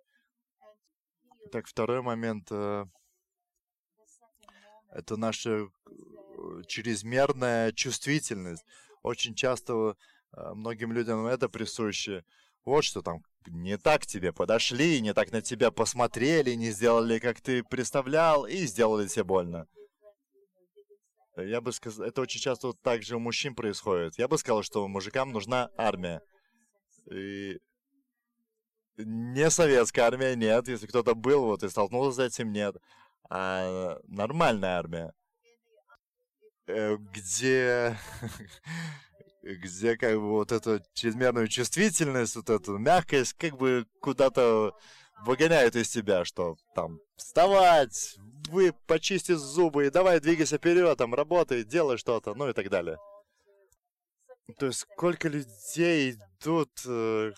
Так, 1.52 1.68
второй 1.68 2.02
момент. 2.02 2.48
Э, 2.52 2.86
это 4.92 5.18
наша 5.18 5.50
э, 5.50 5.68
чрезмерная 6.68 7.72
чувствительность. 7.72 8.64
Очень 9.04 9.36
часто 9.36 9.98
э, 10.34 10.54
многим 10.54 10.92
людям 10.92 11.26
это 11.26 11.50
присуще. 11.50 12.24
Вот 12.64 12.84
что 12.84 13.02
там 13.02 13.24
не 13.48 13.78
так 13.78 14.06
тебе 14.06 14.32
подошли, 14.32 15.02
не 15.02 15.14
так 15.14 15.32
на 15.32 15.42
тебя 15.42 15.72
посмотрели, 15.72 16.52
не 16.54 16.72
сделали, 16.72 17.20
как 17.20 17.42
ты 17.42 17.64
представлял, 17.64 18.46
и 18.46 18.66
сделали 18.68 19.08
тебе 19.08 19.24
больно. 19.24 19.68
Я 21.38 21.62
бы 21.62 21.72
сказал, 21.72 22.06
это 22.06 22.22
очень 22.22 22.40
часто 22.40 22.68
вот 22.68 22.82
так 22.82 23.04
же 23.04 23.16
у 23.16 23.20
мужчин 23.20 23.56
происходит. 23.56 24.20
Я 24.20 24.28
бы 24.28 24.38
сказал, 24.38 24.64
что 24.64 24.88
мужикам 24.88 25.32
нужна 25.32 25.70
армия. 25.76 26.22
И 27.10 27.58
не 29.06 29.50
советская 29.50 30.06
армия, 30.06 30.36
нет. 30.36 30.68
Если 30.68 30.88
кто-то 30.88 31.16
был 31.16 31.46
вот 31.46 31.64
и 31.64 31.70
столкнулся 31.70 32.18
с 32.18 32.26
этим, 32.26 32.52
нет. 32.52 32.76
А 33.30 34.00
нормальная 34.08 34.78
армия. 34.78 35.14
Э, 36.68 36.98
где 36.98 37.98
где 39.44 39.98
как 39.98 40.16
бы 40.16 40.30
вот 40.30 40.52
эту 40.52 40.82
чрезмерную 40.94 41.48
чувствительность, 41.48 42.36
вот 42.36 42.50
эту 42.50 42.78
мягкость 42.78 43.34
как 43.34 43.58
бы 43.58 43.86
куда-то 44.00 44.74
выгоняют 45.26 45.76
из 45.76 45.90
тебя, 45.90 46.26
что 46.26 46.58
там 46.76 47.00
вставать, 47.16 48.16
вы 48.50 48.74
почисти 48.88 49.34
зубы, 49.34 49.88
и 49.88 49.90
давай 49.90 50.20
двигайся 50.20 50.58
вперед, 50.58 50.98
там 50.98 51.14
работай, 51.14 51.64
делай 51.64 51.98
что-то, 51.98 52.34
ну 52.34 52.50
и 52.50 52.54
так 52.54 52.70
далее. 52.70 52.98
То 54.58 54.68
есть 54.68 54.80
сколько 54.80 55.30
людей 55.30 56.18
идут 56.42 56.72
э, 56.86 57.32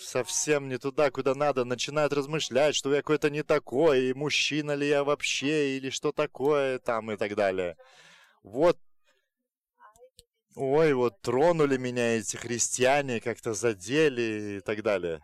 совсем 0.00 0.68
не 0.68 0.78
туда, 0.78 1.10
куда 1.10 1.34
надо, 1.34 1.64
начинают 1.64 2.12
размышлять, 2.12 2.74
что 2.74 2.90
я 2.90 3.02
какой-то 3.02 3.30
не 3.30 3.42
такой, 3.42 4.06
и 4.06 4.14
мужчина 4.14 4.72
ли 4.72 4.88
я 4.88 5.04
вообще, 5.04 5.76
или 5.76 5.90
что 5.90 6.12
такое, 6.12 6.78
там 6.78 7.10
и 7.10 7.16
так 7.16 7.34
далее. 7.34 7.76
Вот 8.42 8.78
ой, 10.56 10.92
вот 10.92 11.20
тронули 11.22 11.76
меня 11.76 12.18
эти 12.18 12.36
христиане, 12.36 13.20
как-то 13.20 13.54
задели 13.54 14.58
и 14.58 14.60
так 14.60 14.82
далее. 14.82 15.20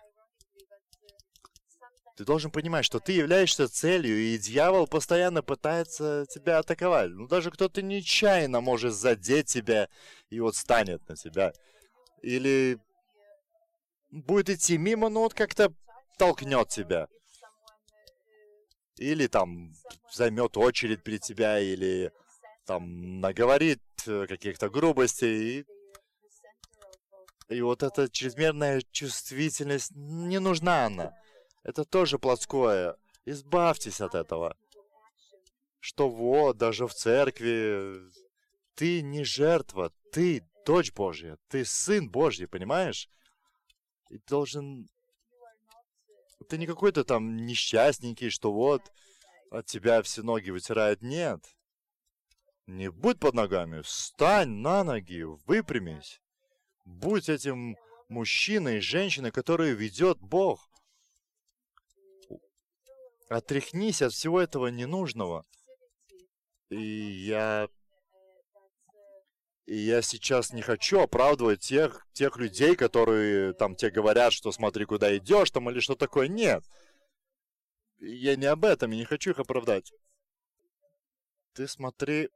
Ты 2.17 2.25
должен 2.25 2.51
понимать, 2.51 2.87
что 2.87 2.99
ты 2.99 3.13
являешься 3.13 3.69
целью, 3.69 4.17
и 4.17 4.39
дьявол 4.39 4.87
постоянно 4.87 5.43
пытается 5.43 6.25
тебя 6.31 6.59
атаковать. 6.59 7.11
Ну, 7.11 7.29
даже 7.29 7.51
кто-то 7.51 7.83
нечаянно 7.83 8.63
может 8.63 8.95
задеть 8.95 9.49
тебя 9.49 9.91
и 10.31 10.41
вот 10.41 10.57
станет 10.57 11.07
на 11.11 11.17
тебя. 11.17 11.53
Или 12.23 12.79
будет 14.23 14.51
идти 14.51 14.79
мимо, 14.79 15.09
но 15.09 15.21
вот 15.21 15.35
как-то 15.35 15.73
толкнет 16.19 16.69
тебя. 16.69 17.09
Или 18.97 19.27
там 19.27 19.75
займет 20.13 20.57
очередь 20.57 21.03
при 21.03 21.19
тебя, 21.19 21.59
или 21.61 22.13
там 22.65 23.21
наговорит 23.21 23.83
э, 24.07 24.27
каких-то 24.27 24.71
грубостей. 24.71 25.61
И, 25.61 27.55
и 27.55 27.61
вот 27.61 27.83
эта 27.83 28.09
чрезмерная 28.09 28.83
чувствительность, 28.91 29.93
не 29.95 30.41
нужна 30.41 30.87
она. 30.87 31.13
Это 31.63 31.85
тоже 31.85 32.19
плотское. 32.19 32.97
Избавьтесь 33.27 34.01
от 34.01 34.15
этого. 34.15 34.57
Что 35.81 36.09
вот, 36.09 36.57
даже 36.57 36.87
в 36.87 36.95
церкви 36.95 38.11
ты 38.75 39.03
не 39.03 39.25
жертва, 39.25 39.93
ты 40.11 40.43
дочь 40.65 40.93
Божья, 40.93 41.39
ты 41.49 41.65
сын 41.65 42.09
Божий, 42.09 42.49
понимаешь? 42.49 43.09
И 44.11 44.19
должен... 44.27 44.89
Ты 46.49 46.59
не 46.59 46.67
какой-то 46.67 47.05
там 47.05 47.47
несчастненький, 47.47 48.31
что 48.31 48.53
вот 48.53 48.83
от 49.51 49.67
тебя 49.67 50.03
все 50.03 50.23
ноги 50.23 50.51
вытирают. 50.51 51.03
Нет. 51.03 51.41
Не 52.67 52.91
будь 52.91 53.19
под 53.19 53.35
ногами, 53.35 53.81
встань 53.83 54.49
на 54.49 54.83
ноги, 54.85 55.23
выпрямись. 55.47 56.21
Будь 56.85 57.29
этим 57.29 57.77
мужчиной, 58.09 58.81
женщиной, 58.81 59.31
которую 59.31 59.77
ведет 59.77 60.19
Бог. 60.19 60.69
Отряхнись 63.29 64.03
от 64.03 64.13
всего 64.13 64.41
этого 64.41 64.69
ненужного. 64.69 65.45
И 66.71 66.81
я... 66.81 67.69
И 69.67 69.77
я 69.77 70.01
сейчас 70.01 70.53
не 70.53 70.63
хочу 70.63 71.01
оправдывать 71.01 71.61
тех, 71.61 72.07
тех 72.13 72.37
людей, 72.37 72.77
которые 72.77 73.53
там 73.53 73.75
тебе 73.75 73.91
говорят, 73.91 74.33
что 74.33 74.53
смотри, 74.53 74.85
куда 74.85 75.17
идешь, 75.17 75.51
там 75.51 75.69
или 75.71 75.81
что 75.81 75.97
такое. 75.97 76.29
Нет. 76.29 76.65
Я 77.99 78.37
не 78.37 78.47
об 78.47 78.65
этом, 78.65 78.93
я 78.93 78.99
не 78.99 79.05
хочу 79.05 79.31
их 79.31 79.39
оправдать. 79.39 79.93
Ты 81.55 81.67
смотри 81.67 82.29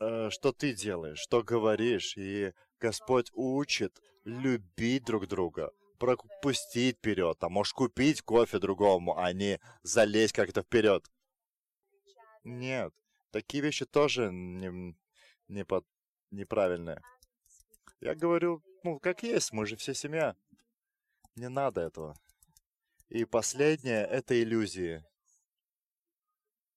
Э, 0.00 0.28
что 0.30 0.52
ты 0.52 0.72
делаешь, 0.74 1.18
что 1.18 1.42
говоришь, 1.42 2.16
и 2.16 2.52
Господь 2.80 3.30
учит 3.32 4.00
любить 4.24 5.04
друг 5.04 5.28
друга, 5.28 5.70
пропустить 5.98 6.98
вперед, 6.98 7.36
а 7.40 7.48
можешь 7.48 7.72
купить 7.72 8.22
кофе 8.22 8.58
другому, 8.58 9.18
а 9.18 9.32
не 9.32 9.60
залезть 9.82 10.32
как-то 10.32 10.62
вперед. 10.62 11.10
Нет, 12.42 12.92
такие 13.30 13.62
вещи 13.62 13.86
тоже 13.86 14.30
не, 14.32 14.94
не 15.48 15.64
под, 15.64 15.84
неправильные. 16.30 17.00
Я 18.00 18.14
говорю, 18.14 18.62
ну, 18.82 18.98
как 18.98 19.22
есть, 19.22 19.52
мы 19.52 19.66
же 19.66 19.76
все 19.76 19.94
семья. 19.94 20.36
Не 21.36 21.48
надо 21.48 21.80
этого. 21.80 22.14
И 23.08 23.24
последнее— 23.24 24.04
это 24.10 24.40
иллюзии. 24.40 25.04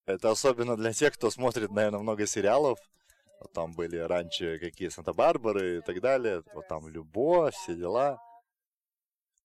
Это 0.05 0.31
особенно 0.31 0.77
для 0.77 0.93
тех, 0.93 1.13
кто 1.13 1.29
смотрит, 1.29 1.69
наверное, 1.71 1.99
много 1.99 2.25
сериалов, 2.25 2.79
вот 3.39 3.53
там 3.53 3.73
были 3.73 3.97
раньше 3.97 4.57
какие 4.57 4.89
Санта-Барбары 4.89 5.77
и 5.77 5.81
так 5.81 6.01
далее. 6.01 6.43
Вот 6.53 6.67
там 6.67 6.87
любовь, 6.87 7.53
все 7.55 7.75
дела. 7.75 8.19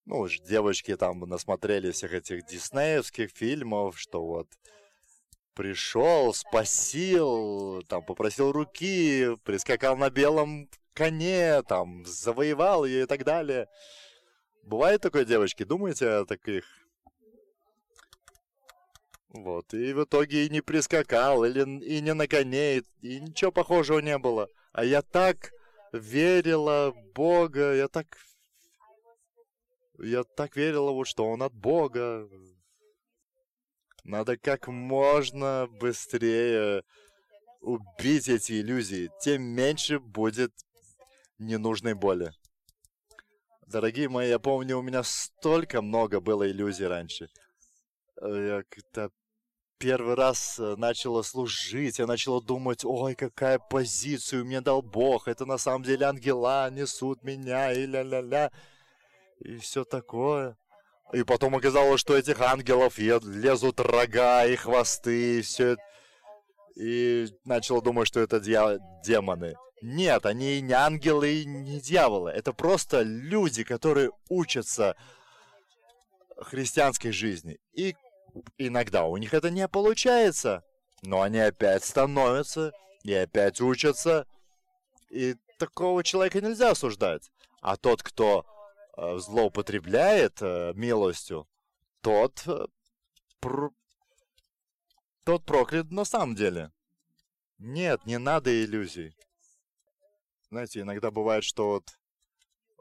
Ну, 0.04 0.20
уж 0.20 0.40
девочки 0.40 0.96
там 0.96 1.20
насмотрели 1.20 1.90
всех 1.90 2.12
этих 2.12 2.46
диснеевских 2.46 3.30
фильмов, 3.30 3.98
что 3.98 4.24
вот 4.24 4.48
пришел, 5.55 6.35
спасил, 6.35 7.83
там 7.88 8.05
попросил 8.05 8.53
руки, 8.53 9.37
прискакал 9.45 9.97
на 9.97 10.11
белом 10.11 10.69
коне, 10.95 11.62
там 11.62 12.05
завоевал 12.07 12.85
ее 12.85 13.05
и 13.05 13.07
так 13.07 13.25
далее. 13.25 13.69
Бывает 14.62 15.01
такое, 15.01 15.25
девочки? 15.25 15.65
Думаете 15.65 16.09
о 16.09 16.25
таких 16.25 16.65
вот, 19.33 19.73
и 19.73 19.95
в 19.95 20.05
итоге 20.05 20.45
и 20.45 20.51
не 20.51 20.61
прискакал, 20.61 21.45
или 21.45 21.62
и 21.81 22.03
не 22.03 22.12
на 22.12 22.29
коне, 22.29 22.79
и, 22.79 22.83
и 23.01 23.21
ничего 23.21 23.51
похожего 23.51 23.99
не 23.99 24.19
было. 24.19 24.49
А 24.73 24.85
я 24.85 25.01
так 25.01 25.53
верила 25.93 26.91
в 26.91 27.12
Бога, 27.15 27.75
я 27.75 27.88
так... 27.88 28.19
Я 29.99 30.25
так 30.25 30.57
верила, 30.57 30.91
вот, 30.91 31.07
что 31.07 31.25
он 31.27 31.43
от 31.43 31.55
Бога. 31.55 32.29
Надо 34.05 34.37
как 34.37 34.69
можно 34.69 35.69
быстрее 35.81 36.83
убить 37.61 38.29
эти 38.29 38.61
иллюзии, 38.61 39.11
тем 39.21 39.43
меньше 39.43 40.01
будет 40.01 40.53
ненужной 41.38 41.95
боли. 41.95 42.33
Дорогие 43.67 44.09
мои, 44.09 44.29
я 44.29 44.38
помню, 44.38 44.79
у 44.79 44.83
меня 44.83 45.03
столько 45.03 45.81
много 45.81 46.21
было 46.21 46.51
иллюзий 46.51 46.87
раньше. 46.87 47.29
Я 48.21 48.65
как-то 48.69 49.11
первый 49.79 50.15
раз 50.15 50.59
э, 50.59 50.77
начала 50.77 51.23
служить, 51.23 51.99
я 51.99 52.07
начала 52.07 52.41
думать, 52.41 52.85
ой, 52.85 53.15
какая 53.15 53.59
позиция 53.59 54.45
мне 54.45 54.61
дал 54.61 54.83
Бог, 54.83 55.27
это 55.27 55.45
на 55.45 55.59
самом 55.59 55.83
деле 55.83 56.07
ангела 56.07 56.71
несут 56.71 57.25
меня, 57.25 57.73
и 57.73 57.87
ля-ля-ля, 57.87 58.53
и 59.41 59.57
все 59.57 59.85
такое. 59.85 60.57
И 61.12 61.25
потом 61.25 61.55
оказалось, 61.55 62.01
что 62.01 62.16
этих 62.16 62.40
ангелов 62.40 62.98
лезут 62.98 63.81
рога 63.81 64.46
и 64.46 64.57
хвосты, 64.57 65.38
и 65.38 65.42
все. 65.42 65.77
И 66.75 67.29
начал 67.44 67.83
думать, 67.83 68.09
что 68.09 68.20
это 68.20 68.40
дья- 68.40 68.79
демоны. 69.05 69.55
Нет, 69.83 70.25
они 70.25 70.61
не 70.61 70.72
ангелы 70.72 71.35
и 71.35 71.44
не 71.44 71.81
дьяволы. 71.81 72.31
Это 72.31 72.53
просто 72.53 73.03
люди, 73.03 73.62
которые 73.62 74.11
учатся 74.31 74.96
христианской 76.38 77.12
жизни. 77.12 77.59
И 77.75 77.94
иногда 78.57 79.05
у 79.05 79.16
них 79.18 79.35
это 79.35 79.51
не 79.51 79.68
получается. 79.68 80.62
Но 81.03 81.20
они 81.20 81.40
опять 81.40 81.85
становятся 81.85 82.72
и 83.03 83.12
опять 83.12 83.61
учатся. 83.61 84.25
И 85.11 85.35
такого 85.59 86.03
человека 86.03 86.40
нельзя 86.40 86.70
осуждать. 86.70 87.31
А 87.61 87.77
тот, 87.77 88.03
кто 88.03 88.46
злоупотребляет 88.96 90.42
э, 90.42 90.72
милостью, 90.74 91.48
тот, 92.02 92.42
э, 92.46 92.66
пр... 93.40 93.70
тот 95.24 95.44
проклят 95.44 95.90
на 95.90 96.05
самом 96.05 96.35
деле. 96.35 96.72
Нет, 97.59 98.05
не 98.07 98.18
надо 98.18 98.50
иллюзий. 98.64 99.14
Знаете, 100.50 100.81
иногда 100.81 101.11
бывает, 101.11 101.44
что 101.44 101.70
вот, 101.70 101.98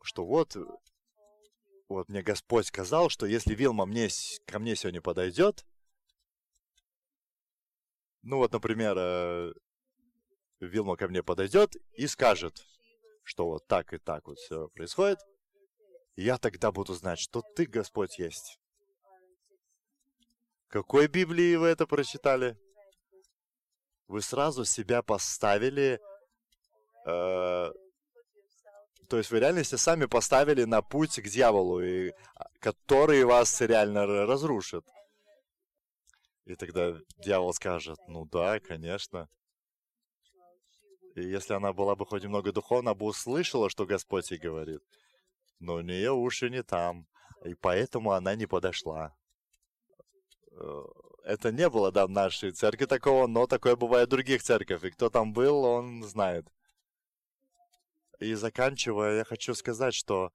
что 0.04 0.26
вот, 0.26 0.58
вот 1.88 2.10
мне 2.10 2.22
Господь 2.22 2.68
сказал, 2.68 3.10
что 3.10 3.26
если 3.26 3.56
Вилма 3.56 3.86
мне, 3.86 4.10
ко 4.46 4.60
мне 4.60 4.76
сегодня 4.76 5.02
подойдет, 5.02 5.66
ну 8.24 8.38
вот, 8.38 8.52
например, 8.52 8.96
э, 8.98 9.54
Вилма 10.60 10.98
ко 10.98 11.08
мне 11.08 11.24
подойдет 11.24 11.76
и 11.94 12.08
скажет, 12.08 12.66
что 13.24 13.46
вот 13.46 13.66
так 13.68 13.94
и 13.94 13.98
так 13.98 14.28
вот 14.28 14.38
все 14.40 14.68
происходит, 14.70 15.20
я 16.22 16.38
тогда 16.38 16.72
буду 16.72 16.94
знать, 16.94 17.20
что 17.20 17.42
ты, 17.42 17.66
Господь, 17.66 18.20
есть. 18.20 18.60
Какой 20.68 21.08
Библии 21.08 21.56
вы 21.56 21.68
это 21.68 21.86
прочитали? 21.86 22.58
Вы 24.08 24.22
сразу 24.22 24.66
себя 24.66 25.02
поставили, 25.02 26.00
э, 27.06 27.72
то 29.10 29.18
есть 29.18 29.32
вы 29.32 29.40
реально 29.40 29.64
сами 29.64 30.06
поставили 30.06 30.64
на 30.64 30.82
путь 30.82 31.20
к 31.20 31.28
дьяволу, 31.28 31.82
и, 31.82 32.12
а, 32.36 32.46
который 32.60 33.24
вас 33.26 33.62
реально 33.62 34.06
разрушит. 34.06 34.86
И 36.46 36.56
тогда 36.56 36.98
дьявол 37.18 37.54
скажет, 37.54 38.00
ну 38.08 38.26
да, 38.26 38.60
конечно. 38.60 39.30
И 41.16 41.22
если 41.22 41.54
она 41.54 41.74
была 41.74 41.96
бы 41.96 42.06
хоть 42.06 42.24
немного 42.24 42.52
духовна, 42.52 42.94
бы 42.94 43.06
услышала, 43.06 43.70
что 43.70 43.86
Господь 43.86 44.32
ей 44.32 44.40
говорит. 44.40 44.82
Но 45.62 45.76
у 45.76 45.82
нее 45.82 46.12
уши 46.12 46.50
не 46.50 46.64
там, 46.64 47.06
и 47.46 47.54
поэтому 47.54 48.12
она 48.12 48.36
не 48.36 48.48
подошла. 48.48 49.16
Э, 50.54 50.84
это 51.24 51.52
не 51.52 51.70
было, 51.70 51.92
да, 51.92 52.08
в 52.08 52.10
нашей 52.10 52.52
церкви 52.52 52.86
такого, 52.86 53.28
но 53.28 53.46
такое 53.46 53.76
бывает 53.76 54.08
в 54.08 54.12
других 54.12 54.42
церквях. 54.42 54.84
И 54.84 54.90
кто 54.90 55.12
там 55.12 55.34
был, 55.34 55.64
он 55.64 56.04
знает. 56.04 56.48
И 58.20 58.34
заканчивая, 58.34 59.18
я 59.18 59.24
хочу 59.24 59.54
сказать, 59.54 59.94
что 59.94 60.32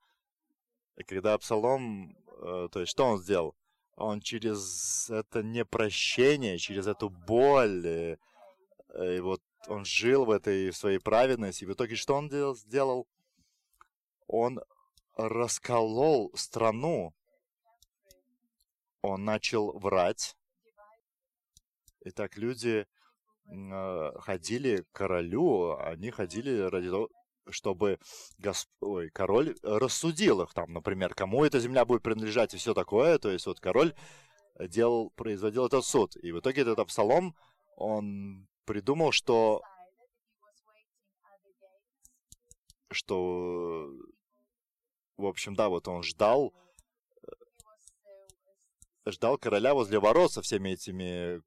когда 1.09 1.35
Абсалом, 1.35 2.17
э, 2.41 2.69
то 2.71 2.81
есть 2.81 2.93
что 2.93 3.05
он 3.05 3.19
сделал? 3.19 3.57
Он 3.97 4.21
через 4.21 5.11
это 5.11 5.43
непрощение, 5.43 6.59
через 6.59 6.87
эту 6.87 7.09
боль, 7.11 7.85
и, 7.85 8.19
э, 8.91 9.17
и 9.17 9.21
вот 9.21 9.43
он 9.67 9.85
жил 9.85 10.25
в 10.25 10.31
этой 10.31 10.73
своей 10.73 10.99
праведности. 10.99 11.65
И 11.65 11.67
в 11.67 11.73
итоге 11.73 11.97
что 11.97 12.15
он 12.15 12.29
делал? 12.29 12.55
сделал? 12.55 13.09
Он 14.29 14.61
расколол 15.17 16.31
страну. 16.35 17.15
Он 19.03 19.25
начал 19.25 19.79
врать. 19.79 20.37
И 22.05 22.11
так 22.11 22.37
люди 22.37 22.87
э, 23.47 24.13
ходили 24.21 24.83
к 24.83 24.93
королю, 24.93 25.77
они 25.79 26.11
ходили 26.11 26.61
ради 26.61 26.91
того, 26.91 27.09
чтобы 27.49 27.99
госп... 28.39 28.69
Ой, 28.81 29.11
король 29.11 29.57
рассудил 29.63 30.43
их, 30.43 30.53
там, 30.53 30.73
например, 30.73 31.15
кому 31.15 31.45
эта 31.45 31.59
земля 31.61 31.85
будет 31.85 32.03
принадлежать 32.03 32.55
и 32.55 32.59
все 32.59 32.75
такое. 32.75 33.19
То 33.19 33.31
есть 33.31 33.47
вот 33.47 33.61
король 33.61 33.95
делал, 34.59 35.11
производил 35.11 35.67
этот 35.67 35.85
суд. 35.85 36.17
И 36.17 36.33
в 36.33 36.41
итоге 36.41 36.63
этот 36.63 36.79
Абсалом, 36.79 37.35
он 37.77 38.47
придумал, 38.65 39.13
что 39.13 39.63
что 42.91 43.89
в 45.17 45.27
общем, 45.27 45.55
да, 45.55 45.69
вот 45.69 45.89
он 45.89 46.03
ждал 46.03 46.53
ждал 49.07 49.39
короля 49.39 49.73
возле 49.75 50.01
ворот 50.01 50.33
со 50.33 50.43
всеми 50.43 50.71
этими 50.71 51.43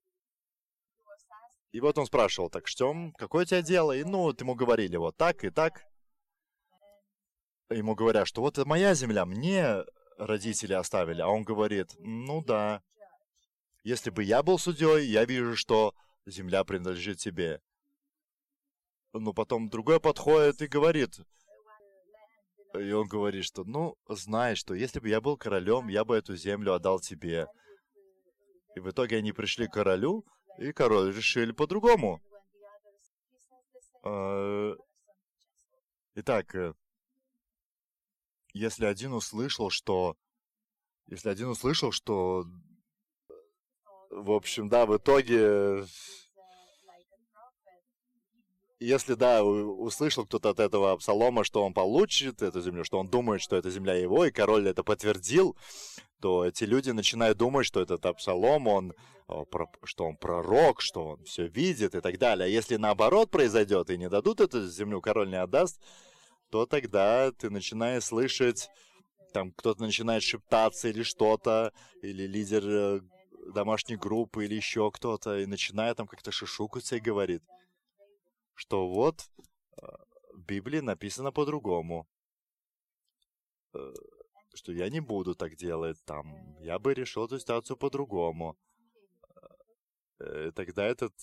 и 1.71 1.81
вот 1.81 1.97
он 1.97 2.05
спрашивал, 2.05 2.49
так 2.49 2.67
что, 2.67 2.95
какое 3.17 3.43
у 3.43 3.45
тебя 3.45 3.61
дело? 3.61 3.95
И 3.95 4.03
ну, 4.03 4.23
вот 4.23 4.41
ему 4.41 4.55
говорили 4.55 4.97
вот 4.97 5.17
так 5.17 5.43
и 5.43 5.51
так. 5.51 5.85
Ему 7.69 7.93
говорят, 7.93 8.27
что 8.27 8.41
вот 8.41 8.57
это 8.57 8.67
моя 8.67 8.95
земля, 8.95 9.25
мне 9.25 9.85
родители 10.17 10.73
оставили. 10.73 11.21
А 11.21 11.27
он 11.27 11.43
говорит, 11.43 11.93
ну 11.99 12.43
да, 12.43 12.81
если 13.83 14.09
бы 14.09 14.23
я 14.23 14.41
был 14.41 14.57
судьей, 14.57 15.05
я 15.05 15.25
вижу, 15.25 15.55
что 15.55 15.93
земля 16.25 16.63
принадлежит 16.63 17.19
тебе. 17.19 17.61
Ну, 19.13 19.33
потом 19.33 19.69
другой 19.69 19.99
подходит 19.99 20.61
и 20.61 20.67
говорит, 20.67 21.19
и 22.73 22.91
он 22.91 23.07
говорит, 23.07 23.45
что, 23.45 23.63
ну, 23.63 23.97
знай, 24.07 24.55
что 24.55 24.73
если 24.73 24.99
бы 24.99 25.09
я 25.09 25.21
был 25.21 25.37
королем, 25.37 25.87
я 25.87 26.05
бы 26.05 26.15
эту 26.15 26.35
землю 26.35 26.73
отдал 26.73 26.99
тебе. 26.99 27.47
И 28.75 28.79
в 28.79 28.89
итоге 28.89 29.17
они 29.17 29.31
пришли 29.31 29.67
к 29.67 29.73
королю, 29.73 30.25
и 30.59 30.71
король 30.71 31.13
решили 31.13 31.51
по-другому. 31.51 32.21
А, 34.03 34.75
итак, 36.15 36.53
э, 36.55 36.73
если 38.53 38.85
один 38.85 39.13
услышал, 39.13 39.69
что... 39.69 40.15
Если 41.07 41.29
один 41.29 41.49
услышал, 41.49 41.91
что... 41.91 42.45
В 44.11 44.31
общем, 44.31 44.69
да, 44.69 44.85
в 44.85 44.95
итоге... 44.95 45.85
Если, 48.79 49.15
да, 49.15 49.43
услышал 49.43 50.25
кто-то 50.25 50.51
от 50.51 50.59
этого 50.61 50.93
Абсалома, 50.93 51.43
что 51.43 51.63
он 51.63 51.73
получит 51.73 52.41
эту 52.41 52.61
землю, 52.61 52.85
что 52.85 52.97
он 52.97 53.09
думает, 53.09 53.41
что 53.41 53.57
эта 53.57 53.69
земля 53.69 53.93
его, 53.95 54.25
и 54.25 54.31
король 54.31 54.69
это 54.69 54.83
подтвердил, 54.83 55.57
то 56.21 56.45
эти 56.45 56.63
люди 56.63 56.91
начинают 56.91 57.37
думать, 57.37 57.65
что 57.65 57.81
этот 57.81 58.05
Абсалом, 58.05 58.67
он, 58.67 58.93
что 59.83 60.05
он 60.05 60.15
пророк, 60.15 60.79
что 60.79 61.07
он 61.07 61.23
все 61.25 61.47
видит 61.47 61.93
и 61.93 61.99
так 61.99 62.17
далее. 62.17 62.45
А 62.45 62.49
если 62.49 62.77
наоборот 62.77 63.29
произойдет 63.29 63.89
и 63.89 63.97
не 63.97 64.07
дадут 64.07 64.39
эту 64.39 64.65
землю, 64.67 65.01
король 65.01 65.29
не 65.29 65.41
отдаст, 65.41 65.81
то 66.49 66.65
тогда 66.65 67.31
ты 67.33 67.49
начинаешь 67.49 68.05
слышать, 68.05 68.69
там 69.33 69.51
кто-то 69.51 69.81
начинает 69.81 70.23
шептаться 70.23 70.87
или 70.87 71.03
что-то, 71.03 71.73
или 72.01 72.25
лидер 72.25 72.63
э, 72.65 73.01
домашней 73.53 73.97
группы, 73.97 74.45
или 74.45 74.55
еще 74.55 74.89
кто-то, 74.89 75.37
и 75.37 75.45
начинает 75.45 75.97
там 75.97 76.07
как-то 76.07 76.31
шишукаться 76.31 76.95
и 76.95 77.01
говорит, 77.01 77.43
что 78.59 78.89
вот 78.89 79.21
э, 79.81 79.85
в 80.33 80.41
Библии 80.41 80.81
написано 80.81 81.31
по-другому 81.31 82.07
э, 83.73 83.93
что 84.53 84.73
я 84.73 84.89
не 84.89 84.99
буду 84.99 85.33
так 85.33 85.55
делать, 85.55 85.97
там, 86.03 86.57
я 86.59 86.77
бы 86.77 86.93
решил 86.93 87.25
эту 87.25 87.39
ситуацию 87.39 87.77
по-другому. 87.77 88.57
Э, 90.19 90.51
тогда 90.53 90.85
этот 90.85 91.13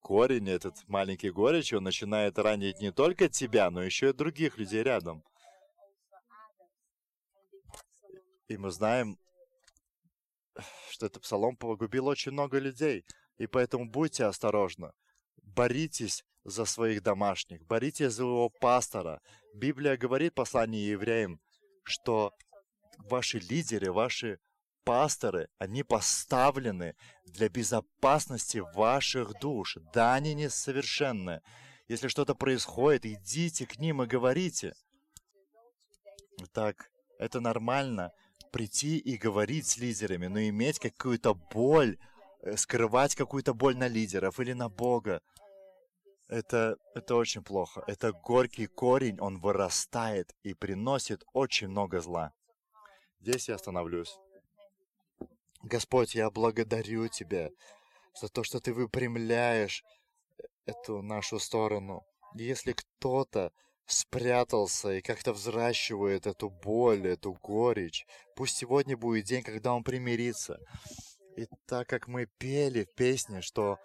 корень, 0.00 0.50
этот 0.50 0.86
маленький 0.88 1.30
горечь, 1.30 1.72
он 1.72 1.84
начинает 1.84 2.38
ранить 2.38 2.80
не 2.80 2.92
только 2.92 3.28
тебя, 3.28 3.70
но 3.70 3.82
еще 3.82 4.10
и 4.10 4.12
других 4.12 4.58
людей 4.58 4.82
рядом. 4.82 5.22
И 8.48 8.58
мы 8.58 8.70
знаем, 8.70 9.16
что 10.90 11.06
этот 11.06 11.22
псалом 11.22 11.56
погубил 11.56 12.08
очень 12.08 12.32
много 12.32 12.58
людей. 12.58 13.04
И 13.38 13.46
поэтому 13.46 13.88
будьте 13.88 14.24
осторожны. 14.24 14.92
Боритесь 15.54 16.24
за 16.44 16.64
своих 16.64 17.02
домашних, 17.02 17.64
боритесь 17.66 18.12
за 18.12 18.22
его 18.22 18.48
пастора. 18.48 19.20
Библия 19.54 19.96
говорит 19.96 20.32
в 20.32 20.36
послании 20.36 20.88
евреям, 20.88 21.40
что 21.84 22.32
ваши 22.98 23.38
лидеры, 23.38 23.92
ваши 23.92 24.38
пасторы, 24.84 25.48
они 25.58 25.82
поставлены 25.82 26.94
для 27.24 27.48
безопасности 27.48 28.62
ваших 28.74 29.38
душ. 29.40 29.76
Да, 29.92 30.14
они 30.14 30.34
несовершенны. 30.34 31.40
Если 31.88 32.08
что-то 32.08 32.34
происходит, 32.34 33.04
идите 33.04 33.66
к 33.66 33.78
ним 33.78 34.02
и 34.02 34.06
говорите. 34.06 34.74
Так, 36.52 36.90
это 37.18 37.40
нормально 37.40 38.12
прийти 38.52 38.98
и 38.98 39.16
говорить 39.16 39.66
с 39.66 39.76
лидерами, 39.76 40.26
но 40.26 40.40
иметь 40.40 40.78
какую-то 40.78 41.34
боль 41.34 41.98
скрывать 42.56 43.14
какую-то 43.14 43.54
боль 43.54 43.76
на 43.76 43.88
лидеров 43.88 44.40
или 44.40 44.52
на 44.52 44.68
Бога. 44.68 45.20
Это, 46.28 46.76
это 46.94 47.16
очень 47.16 47.42
плохо. 47.42 47.82
Это 47.86 48.12
горький 48.12 48.66
корень, 48.66 49.18
он 49.20 49.40
вырастает 49.40 50.34
и 50.42 50.54
приносит 50.54 51.24
очень 51.32 51.68
много 51.68 52.00
зла. 52.00 52.32
Здесь 53.20 53.48
я 53.48 53.56
остановлюсь. 53.56 54.16
Господь, 55.62 56.14
я 56.14 56.30
благодарю 56.30 57.08
Тебя 57.08 57.50
за 58.14 58.28
то, 58.28 58.44
что 58.44 58.60
Ты 58.60 58.72
выпрямляешь 58.72 59.84
эту 60.64 61.02
нашу 61.02 61.38
сторону. 61.38 62.06
Если 62.34 62.72
кто-то 62.72 63.52
спрятался 63.86 64.92
и 64.92 65.02
как-то 65.02 65.32
взращивает 65.32 66.26
эту 66.26 66.48
боль, 66.48 67.08
эту 67.08 67.32
горечь, 67.32 68.06
пусть 68.36 68.56
сегодня 68.56 68.96
будет 68.96 69.24
день, 69.24 69.42
когда 69.42 69.74
он 69.74 69.82
примирится. 69.82 70.60
И 71.36 71.46
так 71.66 71.88
как 71.88 72.08
мы 72.08 72.26
пели 72.38 72.84
в 72.84 72.94
песне, 72.94 73.40
что, 73.40 73.78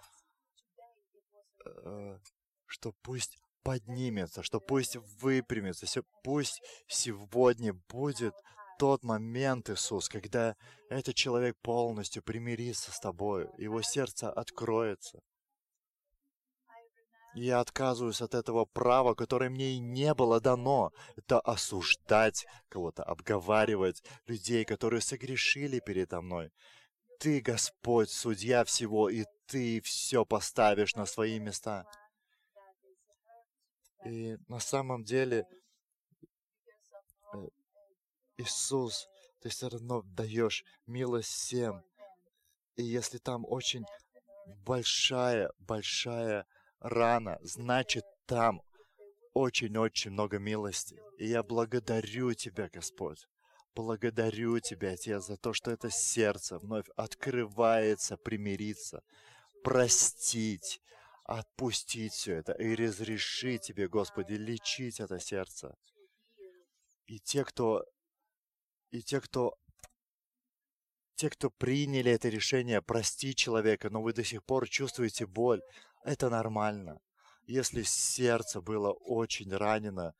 э, 1.65 2.19
что 2.65 2.93
пусть 3.01 3.37
поднимется, 3.63 4.43
что 4.43 4.59
пусть 4.59 4.95
выпрямится, 5.21 6.03
пусть 6.23 6.61
сегодня 6.87 7.73
будет 7.89 8.35
тот 8.77 9.03
момент, 9.03 9.69
Иисус, 9.69 10.09
когда 10.09 10.55
этот 10.89 11.15
человек 11.15 11.55
полностью 11.61 12.21
примирится 12.21 12.91
с 12.91 12.99
Тобой, 12.99 13.47
его 13.57 13.81
сердце 13.81 14.31
откроется. 14.31 15.19
Я 17.33 17.59
отказываюсь 17.59 18.21
от 18.21 18.33
этого 18.33 18.63
права, 18.63 19.13
которое 19.13 19.49
мне 19.49 19.73
и 19.73 19.79
не 19.79 20.13
было 20.13 20.39
дано. 20.39 20.91
Это 21.17 21.41
осуждать 21.41 22.45
кого-то, 22.69 23.03
обговаривать 23.03 24.01
людей, 24.25 24.63
которые 24.63 25.01
согрешили 25.01 25.81
передо 25.85 26.21
мной. 26.21 26.51
Ты, 27.19 27.41
Господь, 27.41 28.09
судья 28.09 28.63
всего, 28.63 29.09
и 29.09 29.25
Ты 29.47 29.81
все 29.81 30.25
поставишь 30.25 30.95
на 30.95 31.05
свои 31.05 31.39
места. 31.39 31.85
И 34.05 34.37
на 34.47 34.59
самом 34.59 35.03
деле, 35.03 35.47
э, 37.33 37.37
Иисус, 38.37 39.07
Ты 39.41 39.49
все 39.49 39.69
равно 39.69 40.01
даешь 40.03 40.63
милость 40.85 41.29
всем. 41.29 41.83
И 42.75 42.83
если 42.83 43.17
там 43.17 43.45
очень 43.47 43.85
большая, 44.65 45.51
большая 45.59 46.45
рана, 46.79 47.39
значит 47.41 48.03
там 48.25 48.61
очень-очень 49.33 50.11
много 50.11 50.39
милости. 50.39 50.99
И 51.17 51.27
я 51.27 51.43
благодарю 51.43 52.33
Тебя, 52.33 52.69
Господь. 52.69 53.27
Благодарю 53.75 54.59
Тебя, 54.59 54.91
Отец, 54.91 55.25
за 55.25 55.35
то, 55.35 55.51
что 55.51 55.69
это 55.69 55.89
сердце 55.89 56.57
вновь 56.57 56.87
открывается, 56.95 58.15
примириться, 58.15 59.03
простить, 59.63 60.81
отпустить 61.25 62.13
все 62.13 62.35
это 62.35 62.53
и 62.53 62.73
разрешить 62.73 63.63
Тебе, 63.63 63.89
Господи, 63.89 64.33
лечить 64.33 65.01
это 65.01 65.19
сердце. 65.19 65.75
И 67.05 67.19
те, 67.19 67.43
кто, 67.43 67.83
и 68.91 69.01
те, 69.01 69.19
кто 69.19 69.57
те, 71.15 71.29
кто 71.29 71.49
приняли 71.49 72.11
это 72.11 72.29
решение 72.29 72.81
простить 72.81 73.37
человека, 73.37 73.89
но 73.89 74.01
вы 74.01 74.13
до 74.13 74.23
сих 74.23 74.43
пор 74.43 74.69
чувствуете 74.69 75.25
боль, 75.25 75.61
это 76.03 76.29
нормально. 76.29 76.99
Если 77.45 77.83
сердце 77.83 78.61
было 78.61 78.91
очень 78.91 79.53
ранено, 79.53 80.13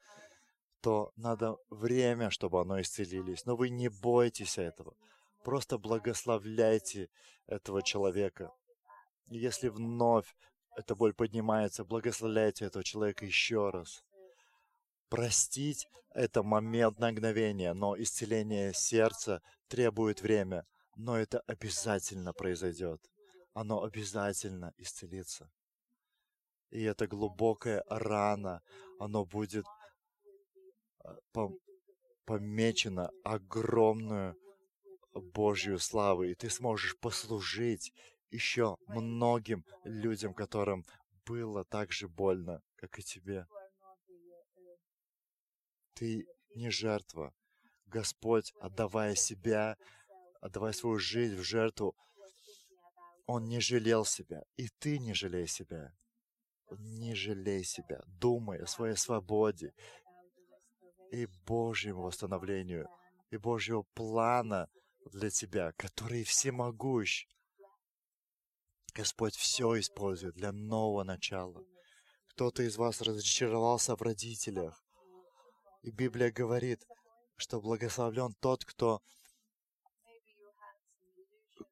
то 0.86 1.12
надо 1.16 1.58
время, 1.72 2.30
чтобы 2.30 2.62
оно 2.62 2.80
исцелились. 2.80 3.46
Но 3.46 3.56
вы 3.56 3.70
не 3.70 3.90
бойтесь 3.90 4.60
этого. 4.60 4.94
Просто 5.44 5.80
благословляйте 5.80 7.10
этого 7.48 7.82
человека. 7.82 8.52
Если 9.26 9.70
вновь 9.70 10.36
эта 10.78 10.94
боль 10.96 11.16
поднимается, 11.16 11.84
благословляйте 11.84 12.66
этого 12.66 12.84
человека 12.84 13.26
еще 13.26 13.72
раз. 13.72 14.04
Простить– 15.10 15.88
это 16.14 16.44
момент 16.44 17.00
мгновения, 17.00 17.74
но 17.74 18.00
исцеление 18.00 18.72
сердца 18.76 19.42
требует 19.68 20.22
время. 20.22 20.68
Но 20.96 21.18
это 21.18 21.40
обязательно 21.48 22.32
произойдет. 22.32 23.02
Оно 23.56 23.82
обязательно 23.82 24.72
исцелится. 24.78 25.50
И 26.70 26.84
эта 26.84 27.08
глубокая 27.08 27.84
рана, 27.90 28.62
оно 29.00 29.26
будет 29.26 29.66
а, 31.06 31.50
помечено 32.26 33.12
огромную 33.24 34.36
Божью 35.14 35.80
славу, 35.80 36.24
и 36.24 36.36
ты 36.36 36.50
сможешь 36.50 36.98
послужить 36.98 37.94
еще 38.32 38.78
многим 38.88 39.64
людям, 39.84 40.34
которым 40.34 40.86
было 41.26 41.64
так 41.64 41.92
же 41.92 42.08
больно, 42.08 42.62
как 42.76 43.00
и 43.00 43.04
тебе. 43.04 43.48
Ты 45.94 46.28
не 46.56 46.70
жертва. 46.70 47.34
Господь, 47.86 48.52
отдавая 48.60 49.16
себя, 49.16 49.78
отдавая 50.42 50.74
свою 50.74 51.00
жизнь 51.00 51.36
в 51.36 51.44
жертву, 51.44 51.96
Он 53.26 53.48
не 53.48 53.60
жалел 53.60 54.06
себя, 54.06 54.44
и 54.58 54.68
ты 54.80 55.00
не 55.00 55.14
жалей 55.14 55.48
себя 55.48 55.94
не 56.80 57.16
жалей 57.16 57.64
себя, 57.64 58.02
думай 58.08 58.60
о 58.60 58.68
своей 58.68 58.96
свободе 58.96 59.74
и 61.16 61.28
Божьему 61.46 62.04
восстановлению, 62.04 62.88
и 63.32 63.38
Божьего 63.38 63.84
плана 63.94 64.70
для 65.12 65.30
тебя, 65.30 65.72
который 65.74 66.24
всемогущ. 66.24 67.28
Господь 68.94 69.36
все 69.36 69.80
использует 69.80 70.36
для 70.36 70.52
нового 70.52 71.04
начала. 71.04 71.64
Кто-то 72.30 72.64
из 72.64 72.78
вас 72.78 73.02
разочаровался 73.02 73.96
в 73.96 74.02
родителях. 74.02 74.84
И 75.84 75.92
Библия 75.92 76.32
говорит, 76.32 76.86
что 77.38 77.62
благословлен 77.62 78.34
тот, 78.40 78.66
кто, 78.66 79.02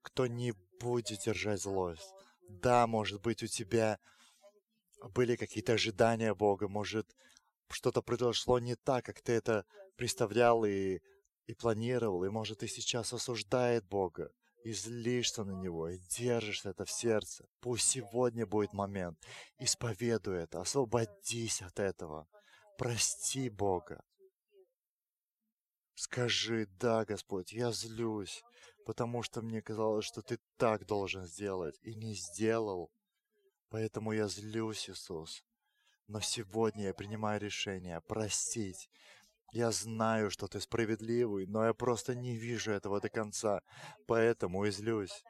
кто 0.02 0.28
не 0.28 0.54
будет 0.80 1.20
держать 1.22 1.62
злость. 1.62 2.14
Да, 2.48 2.88
может 2.88 3.22
быть, 3.22 3.44
у 3.44 3.48
тебя 3.48 4.00
были 5.14 5.36
какие-то 5.36 5.74
ожидания 5.74 6.34
Бога, 6.34 6.68
может, 6.68 7.14
что-то 7.70 8.02
произошло 8.02 8.60
не 8.60 8.76
так, 8.76 9.06
как 9.06 9.22
ты 9.22 9.34
это 9.34 9.66
представлял 9.96 10.66
и, 10.66 11.00
и 11.46 11.54
планировал, 11.54 12.24
и, 12.24 12.30
может, 12.30 12.60
ты 12.60 12.68
сейчас 12.68 13.14
осуждает 13.14 13.86
Бога, 13.88 14.32
и 14.64 14.72
злишься 14.72 15.44
на 15.44 15.52
Него, 15.52 15.90
и 15.90 16.00
держишь 16.10 16.66
это 16.66 16.86
в 16.86 16.92
сердце. 16.92 17.46
Пусть 17.60 17.90
сегодня 17.90 18.46
будет 18.46 18.74
момент. 18.74 19.18
Исповедуй 19.60 20.38
это, 20.38 20.62
освободись 20.62 21.62
от 21.62 21.80
этого. 21.80 22.28
Прости 22.78 23.50
Бога. 23.50 24.04
Скажи, 25.96 26.66
да, 26.80 27.06
Господь, 27.06 27.52
я 27.52 27.72
злюсь, 27.72 28.42
потому 28.86 29.22
что 29.22 29.42
мне 29.42 29.62
казалось, 29.62 30.06
что 30.06 30.22
Ты 30.22 30.40
так 30.58 30.86
должен 30.86 31.26
сделать, 31.26 31.78
и 31.82 31.94
не 31.96 32.16
сделал. 32.16 32.92
Поэтому 33.70 34.12
я 34.12 34.28
злюсь, 34.28 34.90
Иисус. 34.90 35.44
Но 36.08 36.20
сегодня 36.22 36.86
я 36.86 36.94
принимаю 36.94 37.40
решение 37.40 38.02
простить. 38.02 38.90
Я 39.52 39.72
знаю, 39.72 40.32
что 40.32 40.48
ты 40.48 40.60
справедливый, 40.60 41.46
но 41.46 41.66
я 41.66 41.74
просто 41.74 42.16
не 42.16 42.36
вижу 42.36 42.72
этого 42.72 43.00
до 43.00 43.10
конца, 43.10 43.62
поэтому 44.08 44.66
и 44.66 44.72
злюсь. 44.72 45.24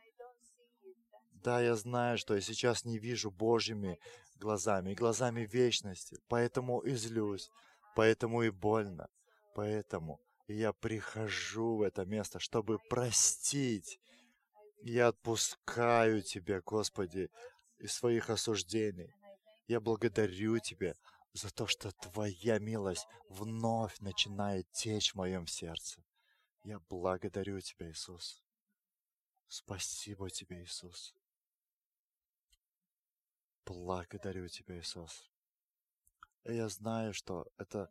Да, 1.34 1.61
я 1.61 1.76
знаю, 1.76 2.17
что 2.17 2.36
я 2.36 2.41
сейчас 2.41 2.86
не 2.86 2.97
вижу 2.97 3.30
Божьими 3.30 3.99
глазами, 4.39 4.93
глазами 4.93 5.41
вечности, 5.41 6.17
поэтому 6.30 6.80
и 6.80 6.95
злюсь, 6.95 7.49
поэтому 7.95 8.43
и 8.43 8.49
больно, 8.49 9.09
поэтому 9.55 10.21
я 10.47 10.74
прихожу 10.74 11.78
в 11.78 11.82
это 11.82 12.05
место, 12.05 12.39
чтобы 12.39 12.80
простить. 12.89 13.99
Я 14.82 15.09
отпускаю 15.09 16.21
Тебя, 16.21 16.61
Господи, 16.61 17.30
и 17.80 17.88
своих 17.88 18.30
осуждений. 18.30 19.13
Я 19.68 19.80
благодарю 19.80 20.59
Тебя 20.59 20.93
за 21.34 21.49
то, 21.49 21.68
что 21.68 21.91
Твоя 21.91 22.59
милость 22.59 23.07
вновь 23.30 23.99
начинает 23.99 24.70
течь 24.72 25.14
в 25.14 25.16
моем 25.16 25.47
сердце. 25.47 26.03
Я 26.64 26.80
благодарю 26.89 27.59
Тебя, 27.59 27.89
Иисус. 27.89 28.43
Спасибо 29.47 30.30
Тебе, 30.30 30.64
Иисус. 30.64 31.16
Благодарю 33.66 34.47
Тебя, 34.47 34.80
Иисус. 34.80 35.30
И 36.45 36.55
я 36.55 36.68
знаю, 36.68 37.14
что 37.14 37.47
это 37.57 37.89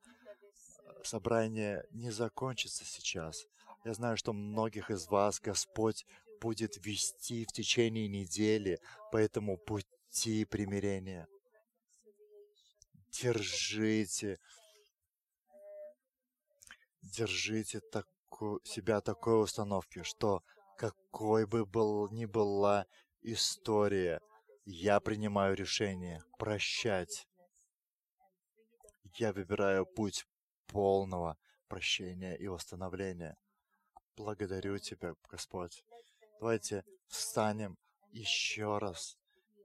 э, 0.85 1.05
собрание 1.05 1.85
не 1.91 2.11
закончится 2.11 2.85
сейчас. 2.85 3.47
Я 3.85 3.95
знаю, 3.95 4.17
что 4.17 4.33
многих 4.33 4.91
из 4.91 5.09
вас 5.09 5.41
Господь 5.41 6.05
будет 6.41 6.85
вести 6.85 7.45
в 7.45 7.53
течение 7.53 8.09
недели 8.09 8.79
по 9.11 9.17
этому 9.17 9.57
пути 9.57 10.45
примирения. 10.45 11.27
Держите, 13.13 14.39
держите 17.03 17.81
таку, 17.81 18.61
себя 18.65 19.01
такой 19.01 19.43
установки, 19.43 20.03
что 20.03 20.43
какой 20.79 21.47
бы 21.47 21.67
был 21.67 22.09
ни 22.11 22.25
была 22.25 22.87
история. 23.21 24.21
Я 24.65 24.99
принимаю 25.01 25.55
решение 25.55 26.25
прощать. 26.39 27.29
Я 29.17 29.33
выбираю 29.33 29.85
путь 29.85 30.27
полного 30.67 31.37
прощения 31.69 32.35
и 32.37 32.49
восстановления. 32.49 33.37
Благодарю 34.17 34.79
Тебя, 34.79 35.15
Господь. 35.29 35.85
Давайте 36.41 36.85
встанем 37.09 37.77
еще 38.11 38.79
раз 38.79 39.19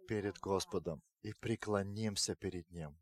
перед 0.08 0.38
Господом 0.39 1.02
и 1.22 1.34
преклонимся 1.34 2.36
перед 2.36 2.70
Ним. 2.72 2.98